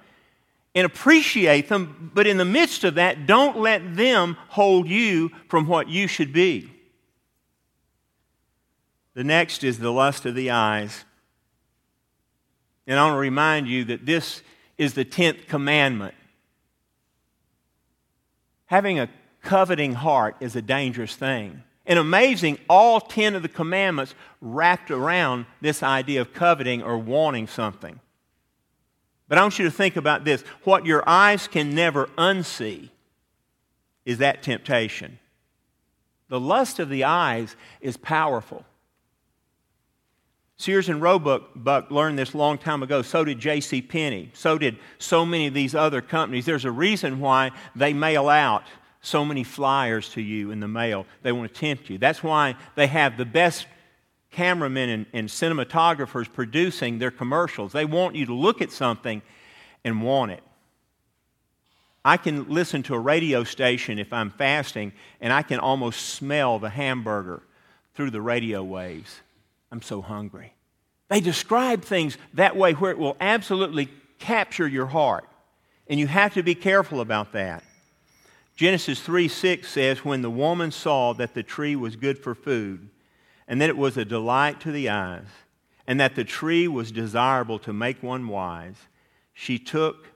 and 0.76 0.86
appreciate 0.86 1.68
them, 1.68 2.12
but 2.14 2.28
in 2.28 2.38
the 2.38 2.46
midst 2.46 2.84
of 2.84 2.96
that, 2.96 3.26
don't 3.26 3.58
let 3.58 3.96
them 3.96 4.38
hold 4.50 4.88
you 4.88 5.32
from 5.48 5.68
what 5.68 5.90
you 5.90 6.08
should 6.08 6.32
be. 6.32 6.72
The 9.16 9.24
next 9.24 9.64
is 9.64 9.80
the 9.80 9.92
lust 9.92 10.26
of 10.26 10.36
the 10.36 10.52
eyes. 10.52 11.04
And 12.90 12.98
I 12.98 13.04
want 13.06 13.18
to 13.18 13.20
remind 13.20 13.68
you 13.68 13.86
that 13.86 14.08
this 14.08 14.42
is 14.80 14.96
the 14.96 15.06
10th 15.06 15.48
commandment. 15.48 16.16
Having 18.66 19.00
a 19.00 19.10
coveting 19.44 19.94
heart 19.94 20.36
is 20.40 20.56
a 20.56 20.62
dangerous 20.62 21.16
thing. 21.16 21.62
And 21.86 22.00
amazing, 22.00 22.58
all 22.68 23.00
10 23.00 23.36
of 23.36 23.44
the 23.44 23.48
commandments 23.48 24.16
wrapped 24.42 24.90
around 24.90 25.46
this 25.62 25.84
idea 25.84 26.20
of 26.20 26.34
coveting 26.34 26.82
or 26.82 26.98
wanting 26.98 27.46
something. 27.46 28.00
But 29.28 29.38
I 29.38 29.44
want 29.44 29.60
you 29.60 29.66
to 29.66 29.72
think 29.72 29.96
about 29.96 30.26
this. 30.26 30.42
What 30.64 30.88
your 30.88 31.08
eyes 31.08 31.48
can 31.48 31.76
never 31.76 32.08
unsee 32.18 32.90
is 34.04 34.18
that 34.18 34.42
temptation. 34.42 35.20
The 36.28 36.40
lust 36.40 36.80
of 36.80 36.90
the 36.90 37.04
eyes 37.04 37.56
is 37.82 37.98
powerful. 37.98 38.66
Sears 40.60 40.90
and 40.90 41.02
Roebuck 41.02 41.90
learned 41.90 42.20
this 42.20 42.34
a 42.34 42.38
long 42.38 42.58
time 42.58 42.84
ago. 42.84 43.02
So 43.02 43.24
did 43.24 43.40
J.C. 43.40 43.82
Penney. 43.82 44.30
So 44.34 44.58
did 44.58 44.78
so 44.98 45.26
many 45.26 45.48
of 45.48 45.54
these 45.54 45.74
other 45.74 46.02
companies. 46.02 46.46
There's 46.46 46.66
a 46.66 46.72
reason 46.72 47.22
why 47.22 47.52
they 47.78 47.94
mail 47.94 48.28
out 48.28 48.64
so 49.02 49.24
many 49.24 49.46
flyers 49.46 50.10
to 50.10 50.22
you 50.22 50.52
in 50.52 50.60
the 50.60 50.68
mail. 50.68 51.06
They 51.22 51.32
want 51.32 51.54
to 51.54 51.58
tempt 51.58 51.90
you. 51.90 51.98
That's 51.98 52.22
why 52.22 52.58
they 52.76 52.88
have 52.88 53.16
the 53.16 53.24
best 53.24 53.68
cameramen 54.32 54.90
and, 54.90 55.06
and 55.14 55.30
cinematographers 55.30 56.32
producing 56.32 57.00
their 57.00 57.10
commercials. 57.10 57.72
They 57.72 57.86
want 57.86 58.18
you 58.18 58.26
to 58.26 58.34
look 58.34 58.62
at 58.62 58.74
something 58.74 59.22
and 59.86 60.04
want 60.04 60.32
it. 60.32 60.44
I 62.04 62.18
can 62.18 62.50
listen 62.50 62.84
to 62.84 62.96
a 62.96 63.00
radio 63.00 63.46
station 63.46 63.98
if 63.98 64.12
I'm 64.12 64.30
fasting, 64.30 64.92
and 65.22 65.32
I 65.32 65.42
can 65.42 65.60
almost 65.60 66.02
smell 66.02 66.60
the 66.60 66.70
hamburger 66.70 67.44
through 67.94 68.12
the 68.12 68.22
radio 68.22 68.62
waves. 68.62 69.22
I'm 69.72 69.82
so 69.82 70.02
hungry. 70.02 70.54
They 71.10 71.20
describe 71.20 71.84
things 71.84 72.18
that 72.34 72.56
way 72.56 72.74
where 72.74 72.92
it 72.92 72.98
will 72.98 73.18
absolutely 73.20 73.90
capture 74.20 74.68
your 74.68 74.86
heart. 74.86 75.28
And 75.88 76.00
you 76.00 76.08
have 76.08 76.36
to 76.36 76.44
be 76.44 76.56
careful 76.56 77.02
about 77.02 77.34
that. 77.34 77.64
Genesis 78.56 79.00
3 79.02 79.28
6 79.28 79.68
says, 79.68 80.06
When 80.06 80.22
the 80.22 80.30
woman 80.30 80.72
saw 80.72 81.14
that 81.14 81.34
the 81.34 81.44
tree 81.44 81.76
was 81.76 81.96
good 81.96 82.20
for 82.20 82.36
food, 82.36 82.90
and 83.48 83.60
that 83.62 83.70
it 83.70 83.78
was 83.78 83.98
a 83.98 84.06
delight 84.06 84.60
to 84.62 84.72
the 84.72 84.90
eyes, 84.90 85.26
and 85.88 86.00
that 86.00 86.16
the 86.16 86.24
tree 86.24 86.68
was 86.68 86.92
desirable 86.92 87.58
to 87.60 87.74
make 87.74 88.04
one 88.04 88.28
wise, 88.28 88.76
she 89.34 89.58
took 89.58 90.08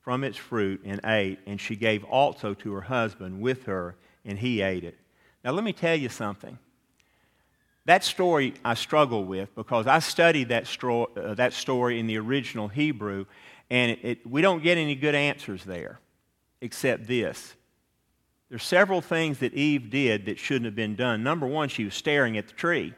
from 0.00 0.24
its 0.24 0.36
fruit 0.36 0.82
and 0.84 1.00
ate, 1.04 1.38
and 1.46 1.60
she 1.60 1.76
gave 1.76 2.04
also 2.04 2.52
to 2.52 2.72
her 2.72 2.80
husband 2.82 3.40
with 3.40 3.64
her, 3.64 3.94
and 4.24 4.40
he 4.40 4.60
ate 4.60 4.84
it. 4.84 4.98
Now, 5.44 5.52
let 5.52 5.64
me 5.64 5.72
tell 5.72 5.94
you 5.94 6.08
something. 6.08 6.58
That 7.84 8.04
story 8.04 8.54
I 8.64 8.74
struggle 8.74 9.24
with 9.24 9.54
because 9.54 9.86
I 9.86 9.98
studied 9.98 10.50
that, 10.50 10.64
stro- 10.64 11.16
uh, 11.16 11.34
that 11.34 11.52
story 11.52 11.98
in 11.98 12.06
the 12.06 12.18
original 12.18 12.68
Hebrew, 12.68 13.26
and 13.70 13.90
it, 13.92 13.98
it, 14.02 14.26
we 14.26 14.40
don't 14.40 14.62
get 14.62 14.78
any 14.78 14.94
good 14.94 15.14
answers 15.14 15.64
there 15.64 15.98
except 16.60 17.08
this 17.08 17.54
There's 18.48 18.62
several 18.62 19.00
things 19.00 19.38
that 19.38 19.52
Eve 19.54 19.90
did 19.90 20.26
that 20.26 20.38
shouldn't 20.38 20.66
have 20.66 20.76
been 20.76 20.94
done. 20.94 21.24
Number 21.24 21.46
one, 21.46 21.68
she 21.68 21.84
was 21.84 21.94
staring 21.94 22.38
at 22.38 22.46
the 22.46 22.54
tree. 22.54 22.94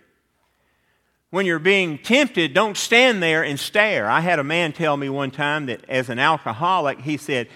When 1.30 1.46
you're 1.46 1.58
being 1.58 1.98
tempted, 1.98 2.54
don't 2.54 2.76
stand 2.76 3.22
there 3.22 3.42
and 3.42 3.58
stare. 3.58 4.08
I 4.08 4.20
had 4.20 4.38
a 4.38 4.44
man 4.44 4.72
tell 4.72 4.96
me 4.96 5.08
one 5.08 5.30
time 5.32 5.66
that 5.66 5.88
as 5.88 6.08
an 6.08 6.18
alcoholic, 6.18 7.00
he 7.00 7.16
said, 7.16 7.48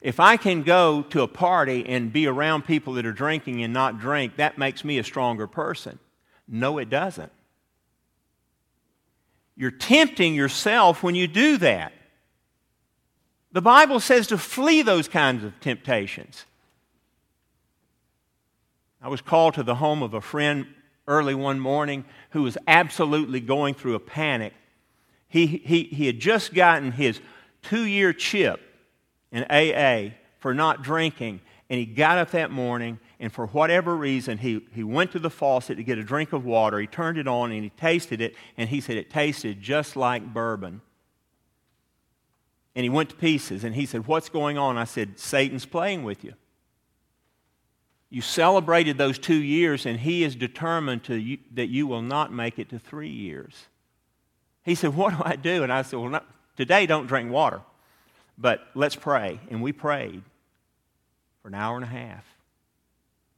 if 0.00 0.20
I 0.20 0.36
can 0.36 0.62
go 0.62 1.02
to 1.02 1.22
a 1.22 1.26
party 1.26 1.84
and 1.86 2.12
be 2.12 2.26
around 2.26 2.66
people 2.66 2.92
that 2.92 3.06
are 3.06 3.12
drinking 3.12 3.64
and 3.64 3.72
not 3.72 3.98
drink, 3.98 4.36
that 4.36 4.58
makes 4.58 4.84
me 4.84 4.98
a 4.98 5.04
stronger 5.04 5.46
person. 5.46 5.98
No, 6.48 6.78
it 6.78 6.90
doesn't. 6.90 7.32
You're 9.56 9.70
tempting 9.70 10.34
yourself 10.34 11.02
when 11.02 11.14
you 11.14 11.26
do 11.26 11.58
that. 11.58 11.92
The 13.52 13.62
Bible 13.62 14.00
says 14.00 14.26
to 14.28 14.38
flee 14.38 14.82
those 14.82 15.06
kinds 15.06 15.44
of 15.44 15.58
temptations. 15.60 16.44
I 19.00 19.08
was 19.08 19.20
called 19.20 19.54
to 19.54 19.62
the 19.62 19.76
home 19.76 20.02
of 20.02 20.14
a 20.14 20.20
friend 20.20 20.66
early 21.06 21.34
one 21.34 21.60
morning 21.60 22.04
who 22.30 22.42
was 22.42 22.58
absolutely 22.66 23.40
going 23.40 23.74
through 23.74 23.94
a 23.94 24.00
panic. 24.00 24.54
He, 25.28 25.46
he, 25.46 25.84
he 25.84 26.06
had 26.06 26.18
just 26.18 26.54
gotten 26.54 26.92
his 26.92 27.20
two 27.62 27.84
year 27.84 28.12
chip 28.12 28.60
in 29.30 29.44
AA 29.44 30.14
for 30.38 30.54
not 30.54 30.82
drinking, 30.82 31.40
and 31.70 31.78
he 31.78 31.86
got 31.86 32.18
up 32.18 32.30
that 32.32 32.50
morning, 32.50 32.98
and 33.20 33.32
for 33.32 33.46
whatever 33.46 33.96
reason, 33.96 34.38
he, 34.38 34.66
he 34.72 34.82
went 34.82 35.12
to 35.12 35.18
the 35.18 35.30
faucet 35.30 35.76
to 35.76 35.84
get 35.84 35.98
a 35.98 36.02
drink 36.02 36.32
of 36.32 36.44
water. 36.44 36.78
He 36.78 36.86
turned 36.86 37.18
it 37.18 37.28
on 37.28 37.52
and 37.52 37.62
he 37.62 37.70
tasted 37.70 38.20
it, 38.20 38.34
and 38.56 38.68
he 38.68 38.80
said 38.80 38.96
it 38.96 39.10
tasted 39.10 39.60
just 39.60 39.96
like 39.96 40.32
bourbon 40.32 40.80
and 42.74 42.82
he 42.82 42.90
went 42.90 43.10
to 43.10 43.16
pieces. 43.16 43.64
And 43.64 43.74
he 43.74 43.86
said, 43.86 44.06
What's 44.06 44.28
going 44.28 44.58
on? 44.58 44.76
I 44.76 44.84
said, 44.84 45.18
Satan's 45.18 45.66
playing 45.66 46.02
with 46.04 46.24
you. 46.24 46.34
You 48.10 48.20
celebrated 48.20 48.98
those 48.98 49.18
two 49.18 49.40
years, 49.40 49.86
and 49.86 49.98
he 49.98 50.24
is 50.24 50.36
determined 50.36 51.04
to 51.04 51.38
that 51.52 51.68
you 51.68 51.86
will 51.86 52.02
not 52.02 52.32
make 52.32 52.58
it 52.58 52.68
to 52.70 52.78
three 52.78 53.08
years. 53.08 53.66
He 54.62 54.74
said, 54.74 54.94
What 54.94 55.16
do 55.16 55.22
I 55.24 55.36
do? 55.36 55.62
And 55.62 55.72
I 55.72 55.82
said, 55.82 55.98
Well, 55.98 56.10
not, 56.10 56.26
today 56.56 56.86
don't 56.86 57.06
drink 57.06 57.30
water, 57.30 57.60
but 58.36 58.66
let's 58.74 58.96
pray. 58.96 59.40
And 59.50 59.62
we 59.62 59.72
prayed 59.72 60.22
for 61.42 61.48
an 61.48 61.54
hour 61.54 61.76
and 61.76 61.84
a 61.84 61.88
half. 61.88 62.24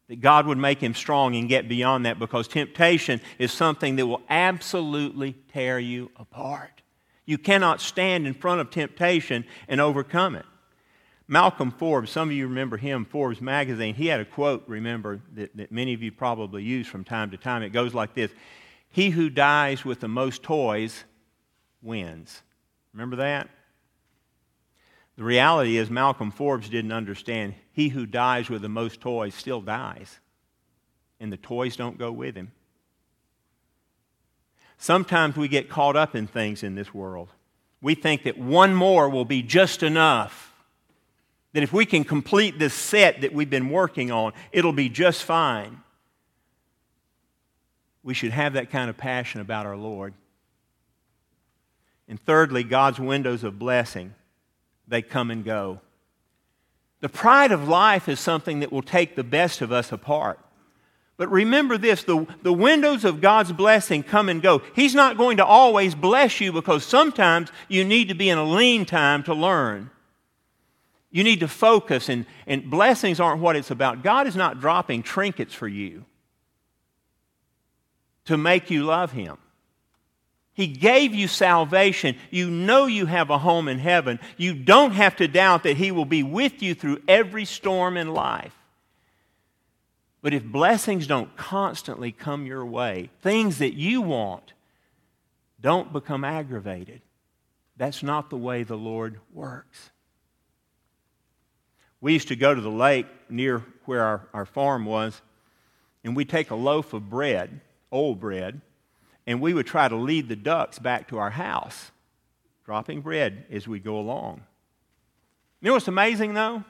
That 0.09 0.21
God 0.21 0.47
would 0.47 0.59
make 0.59 0.81
him 0.81 0.95
strong 0.95 1.35
and 1.35 1.49
get 1.49 1.69
beyond 1.69 2.07
that 2.07 2.19
because 2.19 2.47
temptation 2.47 3.21
is 3.39 3.53
something 3.53 3.97
that 3.97 4.07
will 4.07 4.23
absolutely 4.29 5.35
tear 5.53 5.79
you 5.79 6.11
apart. 6.17 6.83
You 7.25 7.39
cannot 7.39 7.81
stand 7.81 8.27
in 8.27 8.35
front 8.35 8.61
of 8.61 8.71
temptation 8.71 9.45
and 9.67 9.81
overcome 9.81 10.37
it. 10.37 10.47
Malcolm 11.29 11.73
Forbes, 11.73 12.11
some 12.11 12.29
of 12.29 12.35
you 12.35 12.47
remember 12.47 12.77
him, 12.77 13.05
Forbes 13.05 13.41
magazine, 13.41 13.95
he 13.95 14.07
had 14.07 14.21
a 14.21 14.25
quote, 14.25 14.63
remember, 14.69 15.21
that, 15.35 15.57
that 15.57 15.73
many 15.73 15.93
of 15.93 16.03
you 16.03 16.13
probably 16.13 16.63
use 16.63 16.87
from 16.87 17.03
time 17.03 17.33
to 17.33 17.37
time. 17.37 17.65
It 17.65 17.71
goes 17.71 17.95
like 17.95 18.15
this 18.15 18.31
He 18.89 19.11
who 19.11 19.29
dies 19.29 19.85
with 19.85 19.99
the 19.99 20.09
most 20.09 20.45
toys 20.45 21.05
wins. 21.83 22.43
Remember 22.93 23.17
that? 23.17 23.49
The 25.17 25.25
reality 25.25 25.79
is, 25.79 25.89
Malcolm 25.89 26.31
Forbes 26.31 26.69
didn't 26.69 26.93
understand. 26.93 27.55
He 27.73 27.89
who 27.89 28.05
dies 28.05 28.51
with 28.51 28.63
the 28.63 28.69
most 28.69 29.01
toys 29.01 29.35
still 29.35 29.63
dies, 29.63 30.21
and 31.19 31.33
the 31.33 31.39
toys 31.39 31.77
don't 31.77 31.99
go 31.99 32.13
with 32.13 32.37
him. 32.37 32.53
Sometimes 34.79 35.37
we 35.37 35.49
get 35.49 35.71
caught 35.71 35.97
up 35.97 36.15
in 36.15 36.27
things 36.27 36.63
in 36.63 36.75
this 36.75 36.93
world. 36.93 37.31
We 37.81 37.95
think 37.95 38.25
that 38.25 38.39
one 38.39 38.75
more 38.75 39.09
will 39.09 39.25
be 39.25 39.43
just 39.43 39.83
enough. 39.83 40.55
That 41.55 41.63
if 41.63 41.73
we 41.73 41.87
can 41.87 42.05
complete 42.05 42.59
this 42.59 42.75
set 42.75 43.23
that 43.23 43.33
we've 43.33 43.49
been 43.49 43.71
working 43.71 44.11
on, 44.11 44.35
it'll 44.53 44.75
be 44.75 44.91
just 44.91 45.23
fine. 45.23 45.81
We 48.03 48.13
should 48.13 48.33
have 48.33 48.53
that 48.53 48.71
kind 48.71 48.91
of 48.91 48.99
passion 48.99 49.41
about 49.41 49.65
our 49.65 49.77
Lord. 49.77 50.13
And 52.07 52.21
thirdly, 52.21 52.63
God's 52.63 53.01
windows 53.01 53.43
of 53.43 53.59
blessing, 53.59 54.15
they 54.89 55.03
come 55.03 55.31
and 55.31 55.45
go. 55.45 55.81
The 57.01 57.09
pride 57.09 57.53
of 57.53 57.69
life 57.69 58.09
is 58.09 58.19
something 58.21 58.61
that 58.61 58.73
will 58.73 58.83
take 58.83 59.17
the 59.17 59.25
best 59.25 59.61
of 59.61 59.71
us 59.71 59.93
apart. 59.93 60.41
But 61.17 61.31
remember 61.31 61.79
this 61.79 62.05
the, 62.05 62.27
the 62.43 62.53
windows 62.53 63.05
of 63.05 63.21
God's 63.21 63.53
blessing 63.53 64.03
come 64.03 64.29
and 64.29 64.43
go. 64.43 64.63
He's 64.75 64.95
not 64.95 65.17
going 65.17 65.39
to 65.39 65.45
always 65.45 65.95
bless 65.95 66.41
you 66.41 66.53
because 66.53 66.85
sometimes 66.85 67.51
you 67.69 67.85
need 67.85 68.09
to 68.09 68.15
be 68.15 68.29
in 68.29 68.39
a 68.39 68.45
lean 68.45 68.85
time 68.85 69.23
to 69.25 69.35
learn. 69.35 69.91
You 71.11 71.25
need 71.25 71.41
to 71.41 71.49
focus, 71.49 72.11
and, 72.11 72.27
and 72.47 72.71
blessings 72.71 73.21
aren't 73.21 73.41
what 73.41 73.57
it's 73.57 73.71
about. 73.71 74.03
God 74.03 74.27
is 74.27 74.37
not 74.37 74.61
dropping 74.61 75.03
trinkets 75.03 75.55
for 75.55 75.69
you 75.69 76.05
to 78.27 78.37
make 78.37 78.71
you 78.71 78.85
love 78.85 79.13
Him. 79.13 79.39
He 80.57 80.69
gave 80.69 81.15
you 81.15 81.29
salvation. 81.29 82.17
You 82.31 82.49
know 82.49 82.87
you 82.87 83.05
have 83.05 83.29
a 83.29 83.37
home 83.37 83.69
in 83.69 83.79
heaven. 83.79 84.19
You 84.39 84.55
don't 84.55 84.93
have 84.93 85.15
to 85.17 85.29
doubt 85.29 85.65
that 85.65 85.77
He 85.77 85.93
will 85.93 86.07
be 86.07 86.23
with 86.23 86.63
you 86.63 86.75
through 86.75 87.03
every 87.07 87.45
storm 87.45 87.99
in 87.99 88.15
life. 88.15 88.55
But 90.23 90.33
if 90.33 90.43
blessings 90.43 91.07
don't 91.07 91.37
constantly 91.37 92.11
come 92.11 92.47
your 92.47 92.65
way, 92.65 93.11
things 93.21 93.59
that 93.59 93.75
you 93.75 94.01
want 94.01 94.55
don't 95.61 95.93
become 95.93 96.25
aggravated. 96.25 97.03
That's 97.77 98.03
not 98.03 98.31
the 98.31 98.39
way 98.39 98.63
the 98.63 98.79
Lord 98.79 99.21
works. 99.35 99.91
We 102.01 102.15
used 102.15 102.29
to 102.29 102.37
go 102.37 102.55
to 102.55 102.61
the 102.63 102.71
lake 102.71 103.07
near 103.29 103.63
where 103.85 104.03
our, 104.03 104.29
our 104.33 104.47
farm 104.47 104.87
was, 104.87 105.21
and 106.03 106.17
we'd 106.17 106.31
take 106.31 106.51
a 106.51 106.55
loaf 106.55 106.95
of 106.95 107.11
bread, 107.11 107.61
old 107.93 108.21
bread, 108.21 108.63
and 109.27 109.41
we 109.41 109.53
would 109.55 109.67
try 109.67 109.89
to 109.89 109.97
lead 109.97 110.29
the 110.29 110.37
ducks 110.37 110.79
back 110.79 111.09
to 111.09 111.19
our 111.19 111.31
house, 111.31 111.91
dropping 112.65 113.01
bread 113.01 113.45
as 113.51 113.67
we 113.67 113.79
go 113.79 113.99
along. 113.99 114.43
You 115.61 115.69
know 115.69 115.75
what's 115.75 115.89
amazing, 115.89 116.35
though? 116.35 116.65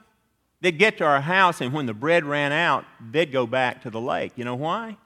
They'd 0.61 0.79
get 0.79 0.99
to 0.99 1.05
our 1.05 1.21
house, 1.21 1.61
and 1.61 1.73
when 1.73 1.87
the 1.87 1.95
bread 1.95 2.25
ran 2.25 2.53
out, 2.53 2.85
they'd 3.11 3.31
go 3.31 3.47
back 3.47 3.83
to 3.83 3.91
the 3.91 4.01
lake. 4.01 4.33
You 4.37 4.45
know 4.45 4.55
why? 4.55 4.97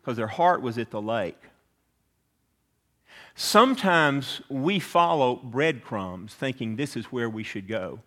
Because 0.00 0.16
their 0.16 0.26
heart 0.26 0.60
was 0.60 0.76
at 0.76 0.90
the 0.90 1.00
lake. 1.00 1.38
Sometimes 3.34 4.42
we 4.48 4.78
follow 4.78 5.36
breadcrumbs 5.36 6.34
thinking 6.34 6.76
this 6.76 6.96
is 6.96 7.06
where 7.06 7.30
we 7.30 7.42
should 7.42 7.68
go. 7.68 8.00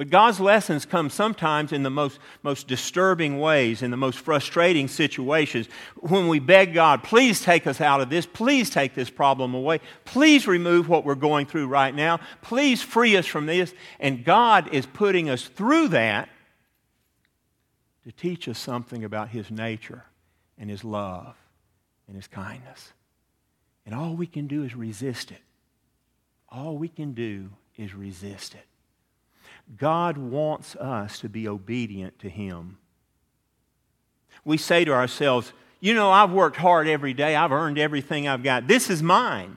But 0.00 0.08
God's 0.08 0.40
lessons 0.40 0.86
come 0.86 1.10
sometimes 1.10 1.72
in 1.72 1.82
the 1.82 1.90
most, 1.90 2.20
most 2.42 2.66
disturbing 2.66 3.38
ways, 3.38 3.82
in 3.82 3.90
the 3.90 3.98
most 3.98 4.18
frustrating 4.18 4.88
situations. 4.88 5.68
When 5.96 6.26
we 6.28 6.38
beg 6.38 6.72
God, 6.72 7.02
please 7.02 7.42
take 7.42 7.66
us 7.66 7.82
out 7.82 8.00
of 8.00 8.08
this, 8.08 8.24
please 8.24 8.70
take 8.70 8.94
this 8.94 9.10
problem 9.10 9.52
away, 9.52 9.80
please 10.06 10.46
remove 10.46 10.88
what 10.88 11.04
we're 11.04 11.16
going 11.16 11.44
through 11.44 11.66
right 11.66 11.94
now, 11.94 12.18
please 12.40 12.80
free 12.80 13.14
us 13.14 13.26
from 13.26 13.44
this. 13.44 13.74
And 13.98 14.24
God 14.24 14.72
is 14.72 14.86
putting 14.86 15.28
us 15.28 15.42
through 15.42 15.88
that 15.88 16.30
to 18.04 18.12
teach 18.12 18.48
us 18.48 18.58
something 18.58 19.04
about 19.04 19.28
His 19.28 19.50
nature 19.50 20.06
and 20.56 20.70
His 20.70 20.82
love 20.82 21.36
and 22.06 22.16
His 22.16 22.26
kindness. 22.26 22.94
And 23.84 23.94
all 23.94 24.16
we 24.16 24.26
can 24.26 24.46
do 24.46 24.64
is 24.64 24.74
resist 24.74 25.30
it. 25.30 25.42
All 26.48 26.78
we 26.78 26.88
can 26.88 27.12
do 27.12 27.50
is 27.76 27.92
resist 27.92 28.54
it. 28.54 28.64
God 29.76 30.18
wants 30.18 30.74
us 30.76 31.20
to 31.20 31.28
be 31.28 31.46
obedient 31.46 32.18
to 32.20 32.28
Him. 32.28 32.78
We 34.44 34.56
say 34.56 34.84
to 34.84 34.92
ourselves, 34.92 35.52
you 35.80 35.94
know, 35.94 36.10
I've 36.10 36.32
worked 36.32 36.56
hard 36.56 36.88
every 36.88 37.14
day, 37.14 37.36
I've 37.36 37.52
earned 37.52 37.78
everything 37.78 38.28
I've 38.28 38.42
got. 38.42 38.66
This 38.66 38.90
is 38.90 39.02
mine. 39.02 39.56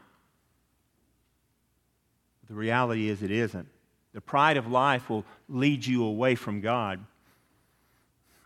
The 2.48 2.54
reality 2.54 3.10
is, 3.10 3.24
it 3.24 3.32
isn't. 3.32 3.68
The 4.14 4.22
pride 4.22 4.58
of 4.58 4.68
life 4.68 5.10
will 5.10 5.26
lead 5.50 5.86
you 5.86 6.04
away 6.06 6.36
from 6.36 6.62
God. 6.62 7.04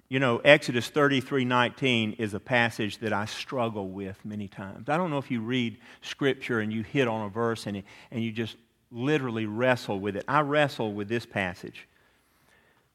You 0.09 0.19
know, 0.19 0.37
Exodus 0.37 0.87
33 0.87 1.43
19 1.43 2.13
is 2.13 2.33
a 2.33 2.39
passage 2.39 2.99
that 2.99 3.11
I 3.11 3.25
struggle 3.25 3.89
with 3.89 4.23
many 4.23 4.47
times. 4.47 4.87
I 4.87 4.95
don't 4.95 5.09
know 5.09 5.17
if 5.17 5.29
you 5.29 5.41
read 5.41 5.77
Scripture 6.01 6.61
and 6.61 6.71
you 6.71 6.83
hit 6.83 7.09
on 7.09 7.25
a 7.25 7.29
verse 7.29 7.67
and, 7.67 7.83
and 8.11 8.23
you 8.23 8.31
just 8.31 8.55
literally 8.91 9.45
wrestle 9.45 9.99
with 9.99 10.15
it. 10.15 10.23
I 10.27 10.41
wrestle 10.41 10.93
with 10.93 11.09
this 11.09 11.25
passage. 11.25 11.87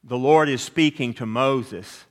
The 0.04 0.18
Lord 0.18 0.48
is 0.48 0.62
speaking 0.62 1.14
to 1.14 1.26
Moses, 1.26 2.04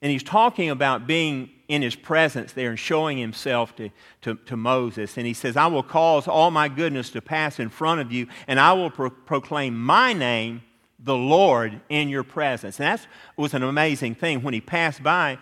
and 0.00 0.10
he's 0.10 0.22
talking 0.22 0.70
about 0.70 1.06
being 1.06 1.50
in 1.68 1.82
his 1.82 1.94
presence 1.94 2.52
there 2.52 2.70
and 2.70 2.78
showing 2.78 3.18
himself 3.18 3.74
to, 3.76 3.90
to, 4.22 4.34
to 4.46 4.56
Moses. 4.56 5.16
And 5.16 5.26
he 5.26 5.34
says, 5.34 5.56
I 5.56 5.66
will 5.66 5.82
cause 5.82 6.26
all 6.28 6.50
my 6.50 6.68
goodness 6.68 7.10
to 7.10 7.20
pass 7.20 7.58
in 7.58 7.68
front 7.68 8.00
of 8.00 8.12
you, 8.12 8.26
and 8.46 8.58
I 8.58 8.72
will 8.72 8.90
pro- 8.90 9.10
proclaim 9.10 9.78
my 9.78 10.12
name, 10.12 10.62
the 10.98 11.16
Lord, 11.16 11.80
in 11.88 12.08
your 12.08 12.24
presence. 12.24 12.78
And 12.78 12.86
that 12.98 13.06
was 13.36 13.54
an 13.54 13.62
amazing 13.62 14.14
thing. 14.14 14.42
When 14.42 14.54
he 14.54 14.60
passed 14.60 15.02
by, 15.02 15.38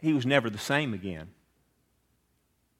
he 0.00 0.12
was 0.12 0.26
never 0.26 0.50
the 0.50 0.58
same 0.58 0.94
again. 0.94 1.28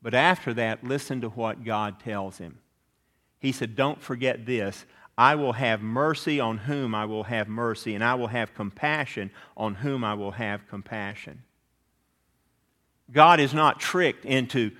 But 0.02 0.14
after 0.14 0.54
that, 0.54 0.84
listen 0.84 1.20
to 1.22 1.28
what 1.30 1.64
God 1.64 1.98
tells 2.00 2.38
him. 2.38 2.58
He 3.38 3.52
said, 3.52 3.76
Don't 3.76 4.00
forget 4.00 4.46
this. 4.46 4.84
I 5.18 5.34
will 5.34 5.54
have 5.54 5.80
mercy 5.80 6.40
on 6.40 6.58
whom 6.58 6.94
I 6.94 7.06
will 7.06 7.24
have 7.24 7.48
mercy, 7.48 7.94
and 7.94 8.04
I 8.04 8.14
will 8.14 8.26
have 8.26 8.54
compassion 8.54 9.30
on 9.56 9.74
whom 9.76 10.04
I 10.04 10.14
will 10.14 10.32
have 10.32 10.68
compassion. 10.68 11.42
God 13.10 13.40
is 13.40 13.54
not 13.54 13.80
tricked 13.80 14.24
into 14.24 14.72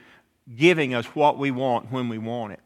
giving 0.54 0.94
us 0.94 1.06
what 1.06 1.38
we 1.38 1.50
want 1.50 1.90
when 1.90 2.08
we 2.08 2.18
want 2.18 2.52
it. 2.52 2.60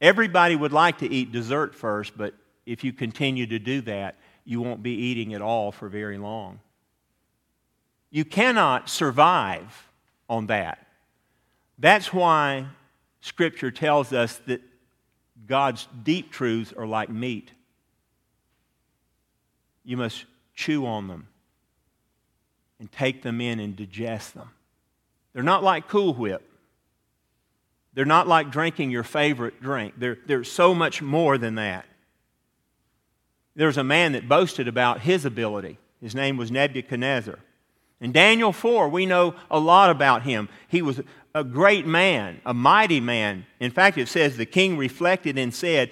Everybody 0.00 0.56
would 0.56 0.72
like 0.72 0.98
to 0.98 1.10
eat 1.10 1.32
dessert 1.32 1.74
first, 1.74 2.16
but 2.16 2.34
if 2.66 2.84
you 2.84 2.92
continue 2.92 3.46
to 3.46 3.58
do 3.58 3.80
that, 3.82 4.16
you 4.44 4.60
won't 4.60 4.82
be 4.82 4.92
eating 4.92 5.30
it 5.32 5.40
all 5.40 5.72
for 5.72 5.88
very 5.88 6.18
long. 6.18 6.60
You 8.10 8.24
cannot 8.24 8.88
survive 8.88 9.88
on 10.28 10.46
that. 10.46 10.86
That's 11.78 12.12
why 12.12 12.66
Scripture 13.22 13.70
tells 13.70 14.12
us 14.12 14.40
that 14.46 14.60
God's 15.46 15.88
deep 16.02 16.30
truths 16.30 16.74
are 16.76 16.86
like 16.86 17.08
meat. 17.08 17.50
You 19.84 19.96
must 19.96 20.26
chew 20.54 20.84
on 20.86 21.08
them 21.08 21.28
and 22.78 22.90
take 22.90 23.22
them 23.22 23.40
in 23.40 23.60
and 23.60 23.76
digest 23.76 24.34
them. 24.34 24.50
They're 25.32 25.42
not 25.42 25.62
like 25.62 25.88
Cool 25.88 26.14
Whip. 26.14 26.42
They're 27.94 28.04
not 28.04 28.26
like 28.26 28.50
drinking 28.50 28.90
your 28.90 29.04
favorite 29.04 29.62
drink. 29.62 29.94
They're, 29.96 30.18
they're 30.26 30.44
so 30.44 30.74
much 30.74 31.00
more 31.00 31.38
than 31.38 31.54
that. 31.54 31.86
There's 33.54 33.76
a 33.76 33.84
man 33.84 34.12
that 34.12 34.28
boasted 34.28 34.66
about 34.66 35.00
his 35.00 35.24
ability. 35.24 35.78
His 36.00 36.14
name 36.14 36.36
was 36.36 36.50
Nebuchadnezzar. 36.50 37.38
In 38.00 38.10
Daniel 38.10 38.52
4, 38.52 38.88
we 38.88 39.06
know 39.06 39.36
a 39.48 39.60
lot 39.60 39.90
about 39.90 40.22
him. 40.22 40.48
He 40.66 40.82
was 40.82 41.00
a 41.34 41.44
great 41.44 41.86
man, 41.86 42.40
a 42.44 42.54
mighty 42.54 43.00
man. 43.00 43.46
In 43.60 43.70
fact, 43.70 43.98
it 43.98 44.08
says 44.08 44.36
the 44.36 44.46
king 44.46 44.76
reflected 44.76 45.38
and 45.38 45.52
said, 45.54 45.90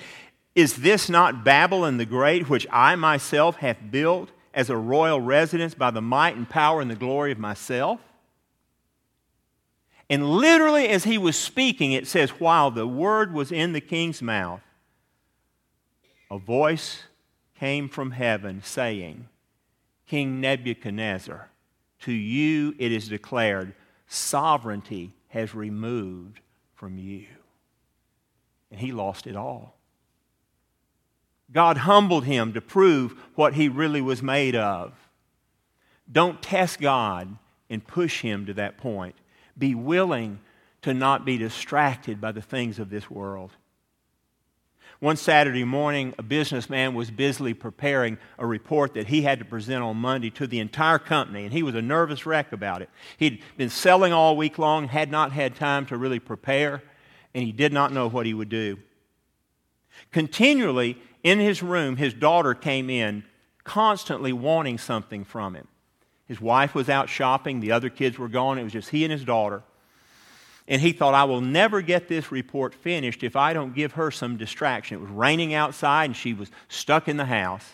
Is 0.55 0.77
this 0.77 1.09
not 1.09 1.45
Babylon 1.45 1.97
the 1.97 2.05
Great, 2.05 2.49
which 2.49 2.67
I 2.71 2.95
myself 2.97 3.57
have 3.57 3.91
built 3.91 4.31
as 4.53 4.69
a 4.69 4.77
royal 4.77 5.21
residence 5.21 5.75
by 5.75 5.91
the 5.91 6.03
might 6.03 6.37
and 6.37 6.49
power 6.49 6.81
and 6.81 6.91
the 6.91 6.97
glory 6.97 7.33
of 7.33 7.39
myself? 7.39 8.01
And 10.11 10.29
literally, 10.29 10.89
as 10.89 11.05
he 11.05 11.19
was 11.19 11.37
speaking, 11.37 11.93
it 11.93 12.07
says, 12.07 12.31
While 12.31 12.71
the 12.71 12.87
word 12.87 13.33
was 13.33 13.53
in 13.53 13.73
the 13.73 13.81
king's 13.81 14.21
mouth, 14.21 14.61
a 16.31 16.39
voice 16.39 17.05
came 17.59 17.89
from 17.89 18.11
heaven 18.11 18.63
saying, 18.65 19.29
King 20.07 20.41
Nebuchadnezzar, 20.41 21.49
to 22.01 22.13
you 22.13 22.75
it 22.79 22.91
is 22.91 23.09
declared, 23.09 23.75
sovereignty 24.09 25.13
has 25.31 25.55
removed 25.55 26.41
from 26.75 26.99
you. 26.99 27.27
And 28.71 28.81
he 28.81 28.93
lost 28.93 29.27
it 29.27 29.35
all. 29.35 29.77
God 31.53 31.79
humbled 31.79 32.25
him 32.25 32.53
to 32.53 32.61
prove 32.61 33.13
what 33.35 33.55
he 33.55 33.69
really 33.69 34.01
was 34.01 34.23
made 34.23 34.55
of. 34.55 34.93
Don't 36.11 36.43
test 36.43 36.81
God 36.81 37.37
and 37.69 37.87
push 37.87 38.21
him 38.23 38.47
to 38.47 38.55
that 38.55 38.79
point. 38.79 39.17
Be 39.59 39.75
willing 39.75 40.41
to 40.83 40.95
not 40.95 41.25
be 41.25 41.39
distracted 41.39 42.21
by 42.21 42.33
the 42.33 42.43
things 42.43 42.79
of 42.79 42.91
this 42.91 43.11
world. 43.11 43.53
One 45.01 45.17
Saturday 45.17 45.65
morning, 45.65 46.15
a 46.19 46.23
businessman 46.23 46.93
was 46.93 47.11
busily 47.11 47.55
preparing 47.55 48.19
a 48.39 48.47
report 48.47 48.93
that 48.95 49.07
he 49.07 49.23
had 49.23 49.39
to 49.39 49.47
present 49.47 49.83
on 49.83 49.97
Monday 49.97 50.29
to 50.33 50.47
the 50.47 50.61
entire 50.61 50.99
company, 50.99 51.45
and 51.45 51.55
he 51.55 51.63
was 51.63 51.75
a 51.75 51.81
nervous 51.81 52.27
wreck 52.27 52.53
about 52.53 52.83
it. 52.83 52.91
He'd 53.17 53.43
been 53.57 53.71
selling 53.71 54.13
all 54.13 54.37
week 54.37 54.59
long, 54.59 54.89
had 54.89 55.11
not 55.11 55.33
had 55.33 55.57
time 55.57 55.87
to 55.87 55.97
really 55.97 56.19
prepare, 56.19 56.83
and 57.35 57.43
he 57.43 57.51
did 57.51 57.73
not 57.73 57.95
know 57.95 58.11
what 58.11 58.27
he 58.27 58.35
would 58.35 58.51
do. 58.51 58.79
Continually, 60.13 60.99
in 61.23 61.39
his 61.39 61.63
room, 61.63 61.97
his 61.97 62.13
daughter 62.13 62.53
came 62.53 62.91
in, 62.91 63.25
constantly 63.65 64.35
wanting 64.35 64.77
something 64.77 65.25
from 65.25 65.55
him. 65.55 65.67
His 66.27 66.43
wife 66.43 66.75
was 66.75 66.91
out 66.91 67.09
shopping, 67.09 67.61
the 67.61 67.73
other 67.73 67.89
kids 67.89 68.19
were 68.19 68.29
gone, 68.29 68.59
it 68.59 68.65
was 68.65 68.75
just 68.75 68.91
he 68.91 69.05
and 69.05 69.13
his 69.13 69.25
daughter. 69.25 69.63
And 70.69 70.81
he 70.81 70.93
thought, 70.93 71.15
I 71.15 71.25
will 71.25 71.41
never 71.41 71.81
get 71.83 72.09
this 72.09 72.31
report 72.31 72.75
finished 72.75 73.23
if 73.23 73.35
I 73.35 73.53
don't 73.53 73.75
give 73.75 73.93
her 73.93 74.11
some 74.11 74.37
distraction. 74.37 74.99
It 74.99 75.01
was 75.01 75.11
raining 75.11 75.53
outside 75.55 76.05
and 76.05 76.17
she 76.17 76.33
was 76.33 76.51
stuck 76.69 77.09
in 77.09 77.17
the 77.17 77.25
house. 77.25 77.65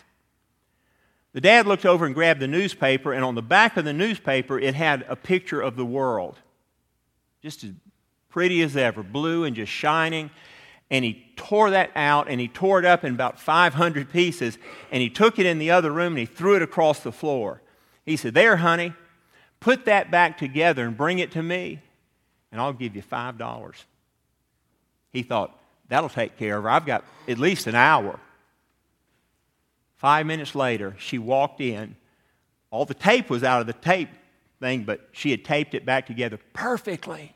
The 1.33 1.41
dad 1.41 1.67
looked 1.67 1.85
over 1.85 2.07
and 2.07 2.15
grabbed 2.15 2.39
the 2.39 2.47
newspaper, 2.47 3.13
and 3.13 3.23
on 3.23 3.35
the 3.35 3.43
back 3.43 3.77
of 3.77 3.85
the 3.85 3.93
newspaper, 3.93 4.59
it 4.59 4.73
had 4.73 5.05
a 5.07 5.15
picture 5.15 5.61
of 5.61 5.75
the 5.75 5.85
world. 5.85 6.39
Just 7.43 7.63
as 7.63 7.73
pretty 8.29 8.63
as 8.63 8.75
ever, 8.75 9.03
blue 9.03 9.43
and 9.43 9.55
just 9.55 9.71
shining. 9.71 10.31
And 10.89 11.05
he 11.05 11.31
tore 11.35 11.69
that 11.69 11.91
out 11.95 12.29
and 12.29 12.39
he 12.39 12.47
tore 12.47 12.79
it 12.79 12.85
up 12.85 13.03
in 13.03 13.13
about 13.13 13.39
500 13.39 14.09
pieces, 14.11 14.57
and 14.91 15.01
he 15.01 15.11
took 15.11 15.37
it 15.37 15.45
in 15.45 15.59
the 15.59 15.69
other 15.69 15.91
room 15.91 16.13
and 16.13 16.19
he 16.19 16.25
threw 16.25 16.55
it 16.55 16.63
across 16.63 17.01
the 17.01 17.11
floor. 17.11 17.61
He 18.05 18.15
said, 18.15 18.33
There, 18.33 18.57
honey, 18.57 18.93
put 19.59 19.85
that 19.85 20.09
back 20.09 20.39
together 20.39 20.87
and 20.87 20.97
bring 20.97 21.19
it 21.19 21.31
to 21.33 21.43
me 21.43 21.81
and 22.57 22.63
I'll 22.63 22.73
give 22.73 22.95
you 22.95 23.03
$5. 23.03 23.83
He 25.11 25.21
thought, 25.21 25.55
that'll 25.89 26.09
take 26.09 26.37
care 26.37 26.57
of 26.57 26.63
her. 26.63 26.71
I've 26.71 26.87
got 26.87 27.05
at 27.27 27.37
least 27.37 27.67
an 27.67 27.75
hour. 27.75 28.19
Five 29.97 30.25
minutes 30.25 30.55
later, 30.55 30.95
she 30.97 31.19
walked 31.19 31.61
in. 31.61 31.95
All 32.71 32.85
the 32.85 32.95
tape 32.95 33.29
was 33.29 33.43
out 33.43 33.61
of 33.61 33.67
the 33.67 33.73
tape 33.73 34.09
thing, 34.59 34.85
but 34.85 35.07
she 35.11 35.29
had 35.29 35.45
taped 35.45 35.75
it 35.75 35.85
back 35.85 36.07
together 36.07 36.39
perfectly. 36.53 37.35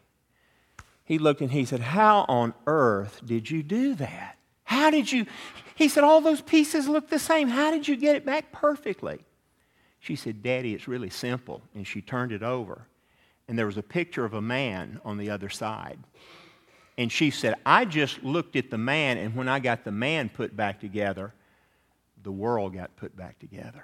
He 1.06 1.20
looked 1.20 1.42
and 1.42 1.52
he 1.52 1.66
said, 1.66 1.82
How 1.82 2.26
on 2.28 2.56
earth 2.66 3.22
did 3.24 3.52
you 3.52 3.62
do 3.62 3.94
that? 3.96 4.40
How 4.64 4.90
did 4.90 5.12
you? 5.12 5.28
He 5.76 5.88
said, 5.88 6.04
All 6.04 6.22
those 6.22 6.42
pieces 6.42 6.88
look 6.88 7.12
the 7.12 7.20
same. 7.20 7.48
How 7.48 7.70
did 7.70 7.88
you 7.88 7.96
get 7.96 8.16
it 8.16 8.26
back 8.26 8.52
perfectly? 8.52 9.20
She 10.00 10.16
said, 10.16 10.42
Daddy, 10.42 10.74
it's 10.74 10.88
really 10.88 11.12
simple. 11.12 11.62
And 11.76 11.86
she 11.86 12.02
turned 12.02 12.32
it 12.32 12.42
over 12.42 12.88
and 13.52 13.60
there 13.60 13.66
was 13.66 13.76
a 13.76 13.84
picture 13.84 14.24
of 14.24 14.34
a 14.34 14.42
man 14.42 15.02
on 15.04 15.18
the 15.18 15.30
other 15.30 15.50
side. 15.50 16.00
And 16.98 17.12
she 17.12 17.32
said, 17.32 17.56
I 17.66 17.84
just 17.84 18.24
looked 18.24 18.56
at 18.56 18.72
the 18.72 18.78
man, 18.78 19.18
and 19.18 19.36
when 19.36 19.50
I 19.50 19.60
got 19.60 19.84
the 19.84 19.92
man 19.92 20.30
put 20.30 20.56
back 20.56 20.80
together, 20.80 21.34
the 22.24 22.32
world 22.32 22.74
got 22.76 22.96
put 22.96 23.14
back 23.14 23.40
together. 23.40 23.84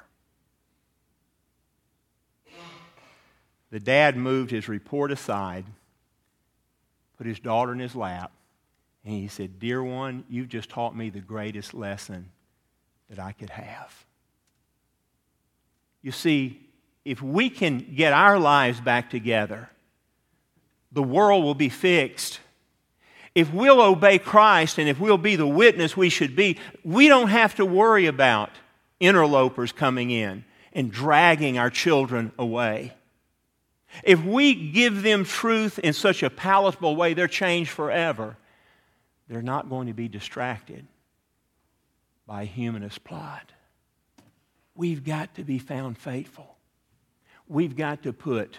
The 3.70 3.82
dad 3.82 4.16
moved 4.16 4.52
his 4.52 4.70
report 4.70 5.12
aside, 5.12 5.66
put 7.18 7.28
his 7.28 7.42
daughter 7.42 7.74
in 7.74 7.80
his 7.80 7.94
lap, 7.94 8.32
and 9.04 9.16
he 9.16 9.28
said, 9.28 9.60
Dear 9.60 9.84
one, 9.84 10.24
you've 10.30 10.48
just 10.48 10.70
taught 10.70 10.96
me 10.96 11.10
the 11.10 11.20
greatest 11.20 11.74
lesson 11.74 12.30
that 13.10 13.20
I 13.20 13.34
could 13.34 13.50
have. 13.50 14.06
You 16.02 16.14
see, 16.14 16.67
if 17.08 17.22
we 17.22 17.50
can 17.50 17.96
get 17.96 18.12
our 18.12 18.38
lives 18.38 18.82
back 18.82 19.10
together, 19.10 19.70
the 20.92 21.02
world 21.02 21.46
will 21.46 21.56
be 21.56 21.70
fixed. 21.70 22.42
If 23.34 23.54
we'll 23.54 23.80
obey 23.80 24.20
Christ 24.20 24.78
and 24.78 24.90
if 24.90 25.00
we'll 25.00 25.18
be 25.18 25.38
the 25.38 25.48
witness 25.48 25.96
we 25.96 26.10
should 26.10 26.36
be, 26.36 26.58
we 26.84 27.08
don't 27.08 27.30
have 27.30 27.56
to 27.56 27.66
worry 27.66 28.08
about 28.08 28.50
interlopers 29.00 29.72
coming 29.72 30.12
in 30.12 30.44
and 30.74 30.92
dragging 30.92 31.58
our 31.58 31.70
children 31.70 32.34
away. 32.38 32.94
If 34.04 34.22
we 34.22 34.72
give 34.72 35.02
them 35.02 35.24
truth 35.24 35.80
in 35.80 35.94
such 35.94 36.24
a 36.24 36.30
palatable 36.30 36.98
way, 36.98 37.14
they're 37.14 37.30
changed 37.30 37.72
forever. 37.72 38.36
They're 39.30 39.42
not 39.42 39.70
going 39.70 39.88
to 39.88 39.94
be 39.94 40.10
distracted 40.10 40.86
by 42.26 42.44
humanist 42.44 43.06
plot. 43.06 43.54
We've 44.76 45.06
got 45.06 45.36
to 45.36 45.46
be 45.46 45.58
found 45.58 45.98
faithful. 45.98 46.57
We've 47.48 47.76
got 47.76 48.04
to 48.04 48.14
put 48.14 48.58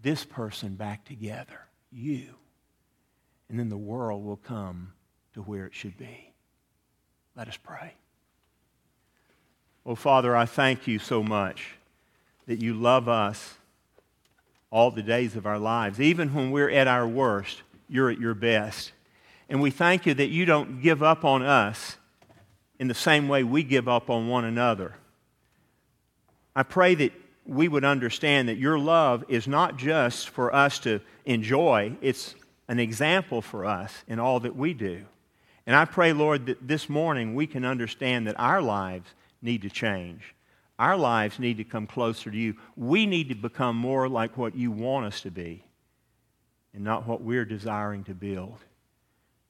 this 0.00 0.24
person 0.24 0.74
back 0.74 1.04
together, 1.04 1.60
you. 1.90 2.26
And 3.48 3.58
then 3.58 3.68
the 3.68 3.76
world 3.76 4.24
will 4.24 4.36
come 4.36 4.92
to 5.34 5.42
where 5.42 5.66
it 5.66 5.74
should 5.74 5.96
be. 5.96 6.32
Let 7.36 7.48
us 7.48 7.56
pray. 7.56 7.94
Oh, 9.84 9.94
Father, 9.94 10.36
I 10.36 10.46
thank 10.46 10.86
you 10.86 10.98
so 10.98 11.22
much 11.22 11.74
that 12.46 12.62
you 12.62 12.74
love 12.74 13.08
us 13.08 13.54
all 14.70 14.90
the 14.90 15.02
days 15.02 15.36
of 15.36 15.46
our 15.46 15.58
lives. 15.58 16.00
Even 16.00 16.32
when 16.32 16.50
we're 16.50 16.70
at 16.70 16.88
our 16.88 17.06
worst, 17.06 17.62
you're 17.88 18.10
at 18.10 18.20
your 18.20 18.34
best. 18.34 18.92
And 19.48 19.60
we 19.60 19.70
thank 19.70 20.06
you 20.06 20.14
that 20.14 20.28
you 20.28 20.44
don't 20.44 20.80
give 20.80 21.02
up 21.02 21.24
on 21.24 21.42
us 21.42 21.98
in 22.78 22.88
the 22.88 22.94
same 22.94 23.28
way 23.28 23.44
we 23.44 23.62
give 23.62 23.88
up 23.88 24.08
on 24.08 24.28
one 24.28 24.44
another. 24.44 24.94
I 26.56 26.62
pray 26.62 26.94
that 26.96 27.12
we 27.46 27.68
would 27.68 27.84
understand 27.84 28.48
that 28.48 28.58
your 28.58 28.78
love 28.78 29.24
is 29.28 29.48
not 29.48 29.76
just 29.76 30.28
for 30.28 30.54
us 30.54 30.78
to 30.80 31.00
enjoy, 31.24 31.96
it's 32.00 32.34
an 32.68 32.78
example 32.78 33.42
for 33.42 33.64
us 33.64 34.04
in 34.06 34.18
all 34.18 34.40
that 34.40 34.56
we 34.56 34.74
do. 34.74 35.04
And 35.66 35.76
I 35.76 35.84
pray, 35.84 36.12
Lord, 36.12 36.46
that 36.46 36.66
this 36.66 36.88
morning 36.88 37.34
we 37.34 37.46
can 37.46 37.64
understand 37.64 38.26
that 38.26 38.38
our 38.38 38.62
lives 38.62 39.10
need 39.40 39.62
to 39.62 39.70
change. 39.70 40.34
Our 40.78 40.96
lives 40.96 41.38
need 41.38 41.58
to 41.58 41.64
come 41.64 41.86
closer 41.86 42.30
to 42.30 42.36
you. 42.36 42.56
We 42.76 43.06
need 43.06 43.28
to 43.28 43.34
become 43.34 43.76
more 43.76 44.08
like 44.08 44.36
what 44.36 44.56
you 44.56 44.70
want 44.70 45.06
us 45.06 45.20
to 45.22 45.30
be 45.30 45.64
and 46.74 46.82
not 46.82 47.06
what 47.06 47.22
we're 47.22 47.44
desiring 47.44 48.04
to 48.04 48.14
build. 48.14 48.58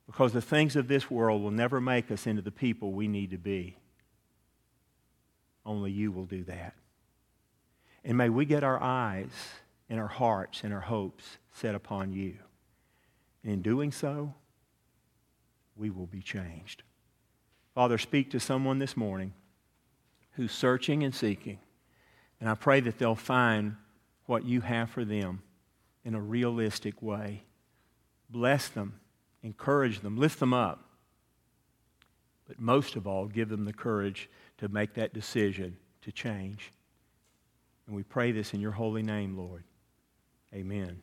Because 0.06 0.32
the 0.32 0.42
things 0.42 0.76
of 0.76 0.88
this 0.88 1.10
world 1.10 1.42
will 1.42 1.50
never 1.50 1.80
make 1.80 2.10
us 2.10 2.26
into 2.26 2.42
the 2.42 2.50
people 2.50 2.92
we 2.92 3.08
need 3.08 3.30
to 3.30 3.38
be. 3.38 3.76
Only 5.64 5.92
you 5.92 6.10
will 6.10 6.26
do 6.26 6.44
that. 6.44 6.74
And 8.04 8.18
may 8.18 8.28
we 8.28 8.44
get 8.44 8.64
our 8.64 8.82
eyes 8.82 9.30
and 9.88 10.00
our 10.00 10.08
hearts 10.08 10.62
and 10.64 10.72
our 10.72 10.80
hopes 10.80 11.38
set 11.52 11.74
upon 11.74 12.12
you. 12.12 12.36
And 13.42 13.52
in 13.52 13.62
doing 13.62 13.92
so, 13.92 14.34
we 15.76 15.90
will 15.90 16.06
be 16.06 16.22
changed. 16.22 16.82
Father, 17.74 17.98
speak 17.98 18.30
to 18.30 18.40
someone 18.40 18.78
this 18.78 18.96
morning 18.96 19.32
who's 20.32 20.52
searching 20.52 21.02
and 21.04 21.14
seeking. 21.14 21.58
And 22.40 22.48
I 22.48 22.54
pray 22.54 22.80
that 22.80 22.98
they'll 22.98 23.14
find 23.14 23.76
what 24.26 24.44
you 24.44 24.60
have 24.62 24.90
for 24.90 25.04
them 25.04 25.42
in 26.04 26.14
a 26.14 26.20
realistic 26.20 27.00
way. 27.02 27.44
Bless 28.28 28.68
them, 28.68 29.00
encourage 29.42 30.00
them, 30.00 30.16
lift 30.16 30.40
them 30.40 30.52
up. 30.54 30.84
But 32.46 32.58
most 32.58 32.96
of 32.96 33.06
all, 33.06 33.26
give 33.26 33.48
them 33.48 33.64
the 33.64 33.72
courage 33.72 34.28
to 34.58 34.68
make 34.68 34.94
that 34.94 35.14
decision 35.14 35.76
to 36.02 36.12
change. 36.12 36.72
And 37.86 37.96
we 37.96 38.02
pray 38.02 38.32
this 38.32 38.54
in 38.54 38.60
your 38.60 38.72
holy 38.72 39.02
name, 39.02 39.36
Lord. 39.36 39.64
Amen. 40.54 41.00